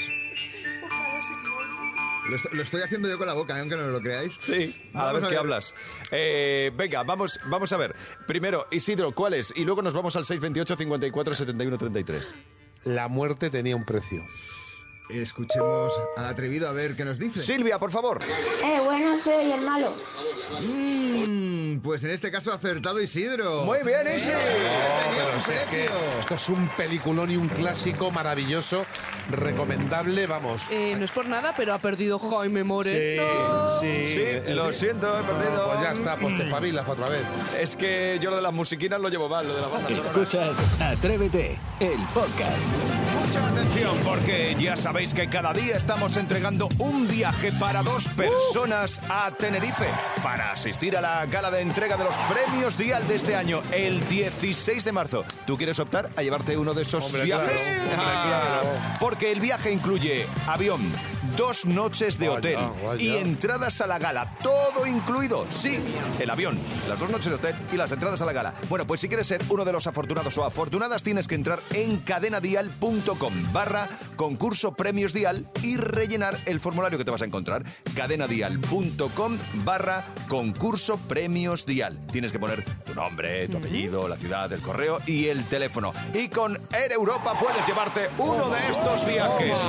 Lo, 2.30 2.36
est- 2.36 2.52
lo 2.52 2.62
estoy 2.62 2.82
haciendo 2.82 3.08
yo 3.08 3.18
con 3.18 3.28
la 3.28 3.34
boca, 3.34 3.56
¿eh? 3.56 3.62
aunque 3.62 3.76
no 3.78 3.88
lo 3.88 4.02
creáis. 4.02 4.36
Sí, 4.40 4.90
a 4.94 5.04
Vamos 5.06 5.14
ver 5.22 5.24
a 5.24 5.28
qué 5.28 5.34
ver. 5.36 5.40
hablas. 5.40 5.76
Eh, 6.12 6.72
venga, 6.76 7.04
vamos, 7.04 7.40
vamos 7.46 7.72
a 7.72 7.78
ver. 7.78 7.96
Primero, 8.28 8.68
Isidro, 8.72 9.14
¿cuál 9.14 9.34
es? 9.36 9.54
Y 9.56 9.64
luego 9.64 9.82
nos 9.82 9.94
vamos 9.94 10.16
al 10.18 10.26
628 10.26 10.76
54 10.76 11.36
71 11.36 11.78
33. 11.78 12.36
La 12.84 13.08
muerte 13.08 13.50
tenía 13.50 13.76
un 13.76 13.86
precio. 13.86 14.26
Escuchemos 15.10 15.94
al 16.18 16.26
atrevido 16.26 16.68
a 16.68 16.74
ver 16.74 16.98
qué 16.98 17.06
nos 17.06 17.18
dice. 17.18 17.40
Silvia, 17.40 17.80
por 17.80 17.92
favor. 17.92 18.20
Eh, 18.22 18.82
bueno, 18.84 19.18
soy 19.24 19.52
el 19.54 19.62
malo. 19.62 19.94
Mm, 20.60 21.07
pues 21.82 22.04
en 22.04 22.12
este 22.12 22.32
caso 22.32 22.52
ha 22.52 22.56
acertado 22.56 23.02
Isidro. 23.02 23.64
Muy 23.64 23.80
bien, 23.84 24.08
Isi. 24.16 24.28
Tenía 24.28 24.38
Pero 25.16 25.34
un 25.34 25.40
es 25.40 25.46
que- 25.48 25.54
es 25.56 25.66
que 25.68 25.78
precio. 25.90 26.20
esto 26.20 26.36
es 26.36 26.50
un 26.50 26.68
peliculón 26.70 27.32
y 27.32 27.38
un 27.38 27.48
clásico 27.50 28.12
maravilloso, 28.12 28.86
recomendable, 29.30 30.28
vamos. 30.28 30.64
Eh, 30.70 30.96
no 30.98 31.06
es 31.06 31.12
por 31.12 31.28
nada, 31.28 31.54
pero 31.56 31.74
ha 31.74 31.80
perdido 31.80 32.20
Jaime 32.20 32.64
Moreno. 32.64 33.24
sí. 33.82 34.06
Sí, 34.06 34.54
lo 34.54 34.72
siento, 34.74 35.08
he 35.20 35.24
perdido. 35.24 35.68
Pues 35.68 35.82
ya 35.82 35.92
está, 35.94 36.16
pues 36.18 36.38
te 36.38 36.44
espabilas 36.46 36.86
para 36.86 37.02
otra 37.02 37.10
vez. 37.10 37.24
Es 37.60 37.76
que 37.76 38.18
yo 38.22 38.30
lo 38.30 38.36
de 38.38 38.42
las 38.42 38.54
musiquinas 38.54 39.00
lo 39.00 39.10
llevo 39.10 39.30
mal, 39.30 39.48
lo 39.48 39.56
de 39.56 39.62
bandas 39.62 39.82
sonoras. 39.92 40.06
Escuchas 40.08 40.82
Atrévete, 40.82 41.58
el 41.80 41.98
podcast. 42.14 42.68
Mucha 43.20 43.48
atención 43.50 44.00
porque 44.04 44.56
ya 44.60 44.76
sabéis 44.78 45.14
que 45.14 45.30
cada 45.30 45.54
día 45.54 45.76
estamos 45.78 46.18
entregando 46.18 46.70
un 46.80 47.08
viaje 47.08 47.52
para 47.60 47.84
dos 47.84 48.08
personas 48.10 49.00
a 49.10 49.32
Tenerife 49.32 49.88
para 50.24 50.52
asistir 50.52 50.98
a 50.98 51.02
la 51.02 51.26
gala 51.26 51.52
de 51.52 51.62
entrega 51.68 51.98
de 51.98 52.04
los 52.06 52.16
premios 52.32 52.78
Dial 52.78 53.08
de 53.08 53.16
este 53.16 53.36
año, 53.36 53.62
el 53.72 54.00
16 54.08 54.84
de 54.86 54.92
marzo. 54.94 55.26
¿Tú 55.46 55.58
quieres 55.58 55.78
optar 55.80 56.10
a 56.16 56.22
llevarte 56.24 56.58
uno 56.58 56.74
de 56.74 56.84
esos 56.84 57.06
Hombre, 57.06 57.24
viajes? 57.26 57.62
claro, 57.62 57.82
hombre, 57.82 57.96
Ah, 57.98 58.60
claro. 58.62 58.98
Porque 59.00 59.32
el 59.32 59.42
viaje 59.42 59.72
incluye 59.72 60.26
avión, 60.48 60.82
dos 61.36 61.66
noches 61.66 62.18
de 62.18 62.28
Vaya, 62.30 62.38
hotel 62.40 62.58
vaya. 62.86 63.04
y 63.04 63.18
entradas 63.18 63.82
a 63.82 63.88
la 63.88 64.00
gala, 64.00 64.34
todo 64.42 64.86
incluido. 64.88 65.46
Sí, 65.50 65.84
el 66.20 66.30
avión, 66.30 66.58
las 66.88 67.00
dos 67.00 67.10
noches 67.10 67.28
de 67.28 67.36
hotel 67.36 67.56
y 67.74 67.78
las 67.78 67.92
entradas 67.92 68.22
a 68.22 68.26
la 68.26 68.34
gala. 68.34 68.54
Bueno, 68.70 68.88
pues 68.88 69.02
si 69.02 69.08
quieres 69.10 69.28
ser 69.28 69.42
uno 69.50 69.66
de 69.66 69.74
los 69.74 69.88
afortunados 69.88 70.38
o 70.38 70.46
afortunadas, 70.46 71.04
tienes 71.04 71.28
que 71.28 71.36
entrar 71.36 71.60
en 71.74 71.98
cadenadial.com 72.00 73.34
barra 73.54 73.90
concurso 74.16 74.74
premios 74.74 75.12
dial 75.14 75.50
y 75.62 75.78
rellenar 75.78 76.38
el 76.46 76.60
formulario 76.60 76.98
que 76.98 77.06
te 77.06 77.12
vas 77.12 77.22
a 77.22 77.26
encontrar. 77.26 77.64
cadenadial.com 77.96 79.38
barra 79.66 80.06
concurso 80.28 80.98
premios 80.98 81.57
dial. 81.66 81.98
Tienes 82.12 82.32
que 82.32 82.40
poner 82.40 82.64
tu 82.86 82.94
nombre, 82.96 83.48
tu 83.48 83.58
apellido, 83.58 84.08
la 84.08 84.18
ciudad, 84.18 84.52
el 84.54 84.62
correo 84.62 85.00
y 85.06 85.28
el 85.28 85.46
teléfono. 85.46 85.92
Y 86.14 86.28
con 86.30 86.60
Air 86.74 86.92
Europa 86.94 87.38
puedes 87.40 87.66
llevarte 87.66 88.10
uno 88.18 88.50
de 88.50 88.60
estos 88.70 89.06
viajes. 89.06 89.60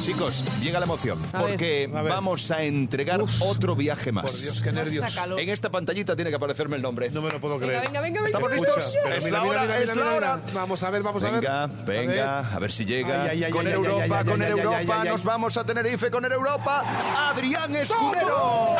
Chicos, 0.00 0.44
llega 0.62 0.78
la 0.80 0.86
emoción, 0.86 1.18
A 1.34 1.42
ver. 1.42 1.50
porque 1.50 1.90
A 1.94 2.00
ver. 2.00 2.10
vamos 2.12 2.50
a 2.50 2.62
entregar 2.62 3.20
otro 3.40 3.76
viaje 3.76 4.12
más. 4.12 4.24
Por 4.24 4.34
Dios, 4.34 4.62
qué 4.62 4.72
nervios. 4.72 5.14
En 5.36 5.48
esta 5.50 5.70
pantallita 5.70 6.16
tiene 6.16 6.30
que 6.30 6.36
aparecerme 6.36 6.76
el 6.76 6.82
nombre. 6.82 7.10
No 7.10 7.20
me 7.20 7.28
lo 7.30 7.38
puedo 7.38 7.58
Venga, 7.58 7.66
creer. 7.80 7.82
venga, 7.88 8.00
venga, 8.00 8.20
venga. 8.22 8.26
¿Estamos 8.38 8.50
Escucha, 8.52 8.76
listos? 8.76 8.96
pero 9.04 9.14
Es 9.16 9.24
mira, 9.26 9.36
la 9.38 9.44
mira, 9.44 9.52
hora, 9.52 9.62
mira, 9.62 9.78
es 9.78 9.90
mira, 9.94 10.04
la 10.06 10.12
mira. 10.14 10.32
hora. 10.34 10.42
Vamos 10.54 10.82
a 10.82 10.90
ver, 10.90 11.02
vamos 11.02 11.22
a 11.24 11.30
ver. 11.30 11.40
Venga, 11.42 11.62
A 11.64 11.66
ver. 11.66 12.06
venga, 12.08 12.38
a 12.54 12.58
ver 12.58 12.72
si 12.72 12.84
llega. 12.86 13.22
Ay, 13.24 13.28
ay, 13.30 13.44
ay, 13.44 13.52
con 13.52 13.66
ay, 13.66 13.72
Air 13.72 13.78
ay, 13.78 13.84
Europa, 13.84 14.18
ay, 14.18 14.24
con 14.24 14.40
ay, 14.42 14.46
Air 14.48 14.52
ay, 14.54 14.58
Europa, 14.58 14.78
ay, 14.78 14.86
ay, 14.90 15.08
nos 15.08 15.20
ay. 15.20 15.26
vamos 15.26 15.56
a 15.58 15.64
Tenerife 15.66 16.10
con 16.10 16.24
Air 16.24 16.32
Europa. 16.32 16.84
Adrián 17.30 17.74
Escudero. 17.76 18.76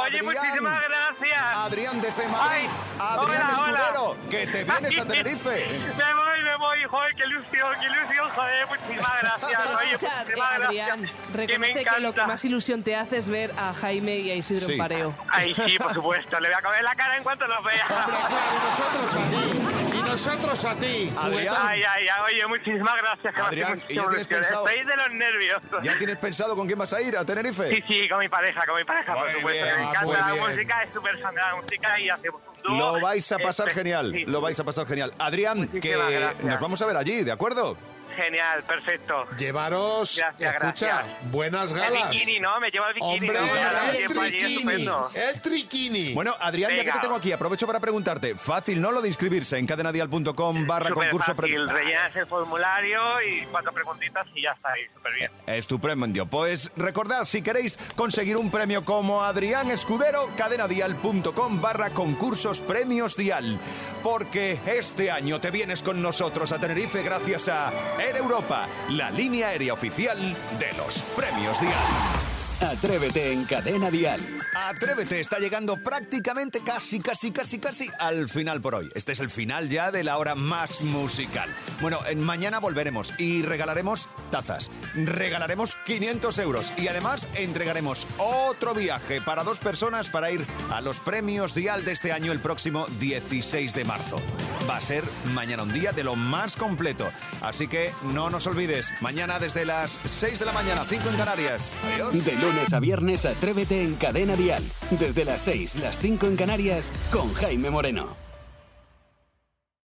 Oye, 0.00 0.18
Adrián. 0.18 0.24
muchísimas 0.24 0.80
gracias. 0.80 1.42
Adrián 1.56 2.00
desde 2.00 2.28
Madrid. 2.28 2.56
Ay, 2.58 2.68
Adrián 2.98 3.20
hola, 3.20 3.58
hola. 3.58 3.72
Escudero, 3.78 4.16
que 4.30 4.46
te 4.46 4.64
vienes 4.70 4.98
a 4.98 5.06
Tenerife. 5.06 5.66
Me 5.96 6.14
voy, 6.14 6.42
me 6.44 6.56
voy, 6.56 6.84
joder, 6.88 7.14
qué 7.14 7.22
ilusión, 7.28 7.74
qué 7.80 7.86
ilusión, 7.86 8.30
joder, 8.30 8.66
muchísimas 8.66 9.12
gracias. 9.22 9.60
Oye, 9.70 9.90
Escucha, 9.94 10.06
eh, 10.12 10.24
muchísimas 10.24 10.52
Adrián, 10.52 11.00
gracias. 11.02 11.20
Que 11.32 11.58
reconoce 11.58 12.00
lo 12.00 12.14
que 12.14 12.22
más 12.24 12.44
ilusión 12.44 12.82
te 12.82 12.96
hace 12.96 13.16
es 13.18 13.28
ver 13.28 13.52
a 13.58 13.72
Jaime 13.74 14.16
y 14.18 14.30
a 14.30 14.34
Isidro 14.34 14.66
Sí. 14.66 14.72
en 14.72 14.78
pareo. 14.78 15.14
Ay, 15.28 15.54
sí, 15.54 15.78
por 15.78 15.92
supuesto, 15.94 16.40
le 16.40 16.48
voy 16.48 16.58
a 16.58 16.62
comer 16.62 16.82
la 16.82 16.94
cara 16.94 17.16
en 17.16 17.22
cuanto 17.22 17.46
los 17.46 17.64
vea. 17.64 17.86
nosotros 17.88 19.14
a 19.14 19.30
ti. 19.30 19.36
Y 19.80 19.81
nosotros 20.12 20.64
a 20.66 20.74
ti. 20.74 21.10
Adrián. 21.16 21.56
Ay, 21.58 21.80
ay, 21.88 22.06
ay, 22.06 22.34
oye, 22.34 22.46
muchísimas 22.46 22.94
gracias, 22.96 23.34
que 23.34 23.40
Adrián, 23.40 23.82
¿y 23.88 23.94
ya 23.94 24.02
tienes 24.08 24.26
ilusión. 24.26 24.40
pensado? 24.40 24.68
Estoy 24.68 24.84
de 24.84 24.96
los 24.96 25.10
nervios. 25.12 25.58
¿Ya 25.82 25.98
tienes 25.98 26.18
pensado 26.18 26.54
con 26.54 26.66
quién 26.66 26.78
vas 26.78 26.92
a 26.92 27.00
ir 27.00 27.16
a 27.16 27.24
Tenerife? 27.24 27.74
Sí, 27.74 27.82
sí, 27.88 28.08
con 28.08 28.18
mi 28.18 28.28
pareja, 28.28 28.60
con 28.66 28.76
mi 28.76 28.84
pareja, 28.84 29.14
por 29.14 29.26
supuesto. 29.32 29.48
bien, 29.64 29.76
me 29.76 29.82
encanta 29.82 30.04
muy 30.04 30.14
la 30.16 30.32
bien. 30.32 30.46
música, 30.50 30.82
es 30.82 30.92
súper 30.94 31.20
sana 31.22 31.48
la 31.48 31.56
música 31.56 32.00
y 32.00 32.10
hacemos 32.10 32.40
un 32.46 32.62
dúo. 32.78 32.78
Lo 32.96 33.00
vais 33.00 33.32
a 33.32 33.38
pasar 33.38 33.68
Este, 33.68 33.80
genial, 33.80 34.12
sí. 34.14 34.24
lo 34.26 34.40
vais 34.40 34.60
a 34.60 34.64
pasar 34.64 34.86
genial. 34.86 35.12
Adrián, 35.18 35.68
que 35.68 35.96
gracias. 35.96 36.40
nos 36.44 36.60
vamos 36.60 36.82
a 36.82 36.86
ver 36.86 36.96
allí, 36.98 37.24
¿de 37.24 37.32
acuerdo? 37.32 37.76
Genial, 38.16 38.62
perfecto. 38.64 39.26
Llevaros, 39.36 40.16
Gracias, 40.18 40.54
escucha, 40.54 40.86
gracias. 40.86 41.30
buenas 41.32 41.70
El 41.70 41.78
galas. 41.78 42.10
bikini, 42.10 42.40
¿no? 42.40 42.60
Me 42.60 42.70
llevo 42.70 42.86
el 42.86 42.94
bikini. 42.94 43.12
Hombre, 43.20 43.38
¿no? 43.38 43.56
El 43.56 43.62
allí, 43.76 44.04
triquini, 44.06 44.54
estupendo. 44.54 45.10
el 45.14 45.40
triquini. 45.42 46.14
Bueno, 46.14 46.34
Adrián, 46.40 46.74
ya 46.74 46.84
que 46.84 46.92
te 46.92 46.98
tengo 47.00 47.14
aquí, 47.16 47.32
aprovecho 47.32 47.66
para 47.66 47.80
preguntarte. 47.80 48.34
Fácil, 48.36 48.80
¿no? 48.80 48.92
Lo 48.92 49.00
de 49.02 49.08
inscribirse 49.08 49.58
en 49.58 49.66
cadenadial.com 49.66 50.66
barra 50.66 50.90
concurso 50.90 51.34
fácil, 51.34 51.68
rellenas 51.68 52.14
el 52.16 52.26
formulario 52.26 53.00
y 53.22 53.46
cuatro 53.50 53.72
preguntitas 53.72 54.26
y 54.34 54.42
ya 54.42 54.50
está 54.52 54.72
ahí, 54.72 54.82
súper 54.94 55.12
bien. 55.14 55.30
Estupendo. 55.46 55.82
Pues 56.26 56.70
recordad, 56.76 57.24
si 57.24 57.42
queréis 57.42 57.78
conseguir 57.96 58.36
un 58.36 58.50
premio 58.50 58.82
como 58.82 59.22
Adrián 59.22 59.70
Escudero, 59.70 60.28
cadenadial.com 60.36 61.60
barra 61.60 61.90
concursos 61.90 62.60
premios 62.62 63.16
dial. 63.16 63.58
Porque 64.02 64.58
este 64.66 65.10
año 65.10 65.40
te 65.40 65.50
vienes 65.50 65.82
con 65.82 66.00
nosotros 66.02 66.50
a 66.52 66.58
Tenerife 66.58 67.02
gracias 67.02 67.48
a 67.48 67.70
Air 68.02 68.16
Europa, 68.16 68.66
la 68.90 69.10
línea 69.12 69.48
aérea 69.48 69.72
oficial 69.74 70.18
de 70.58 70.72
los 70.76 71.02
premios 71.14 71.60
dial. 71.60 72.21
Atrévete 72.62 73.32
en 73.32 73.44
Cadena 73.44 73.90
Dial. 73.90 74.20
Atrévete 74.54 75.18
está 75.18 75.38
llegando 75.38 75.76
prácticamente 75.78 76.60
casi, 76.60 77.00
casi, 77.00 77.32
casi, 77.32 77.58
casi 77.58 77.90
al 77.98 78.28
final 78.28 78.60
por 78.60 78.76
hoy. 78.76 78.88
Este 78.94 79.12
es 79.12 79.20
el 79.20 79.30
final 79.30 79.68
ya 79.68 79.90
de 79.90 80.04
la 80.04 80.16
hora 80.16 80.36
más 80.36 80.80
musical. 80.80 81.50
Bueno, 81.80 81.98
en 82.06 82.20
mañana 82.20 82.60
volveremos 82.60 83.12
y 83.18 83.42
regalaremos 83.42 84.08
tazas, 84.30 84.70
regalaremos 84.94 85.74
500 85.84 86.38
euros 86.38 86.72
y 86.76 86.86
además 86.86 87.28
entregaremos 87.34 88.06
otro 88.18 88.74
viaje 88.74 89.20
para 89.20 89.42
dos 89.42 89.58
personas 89.58 90.08
para 90.08 90.30
ir 90.30 90.44
a 90.70 90.80
los 90.80 91.00
premios 91.00 91.54
Dial 91.54 91.84
de 91.84 91.92
este 91.92 92.12
año 92.12 92.30
el 92.30 92.38
próximo 92.38 92.86
16 93.00 93.74
de 93.74 93.84
marzo. 93.84 94.22
Va 94.70 94.76
a 94.76 94.80
ser 94.80 95.02
mañana 95.34 95.64
un 95.64 95.72
día 95.72 95.90
de 95.90 96.04
lo 96.04 96.14
más 96.14 96.56
completo. 96.56 97.10
Así 97.40 97.66
que 97.66 97.90
no 98.12 98.30
nos 98.30 98.46
olvides, 98.46 98.92
mañana 99.00 99.40
desde 99.40 99.64
las 99.64 99.98
6 100.04 100.38
de 100.38 100.46
la 100.46 100.52
mañana, 100.52 100.84
5 100.88 101.08
en 101.08 101.16
Canarias. 101.16 101.74
Adiós. 101.92 102.24
De 102.24 102.36
lunes 102.52 102.72
a 102.74 102.80
viernes, 102.80 103.24
atrévete 103.24 103.82
en 103.82 103.94
Cadena 103.94 104.36
Dial. 104.36 104.62
Desde 104.90 105.24
las 105.24 105.40
6, 105.42 105.76
las 105.76 105.98
5 105.98 106.26
en 106.26 106.36
Canarias, 106.36 106.92
con 107.10 107.32
Jaime 107.34 107.70
Moreno. 107.70 108.21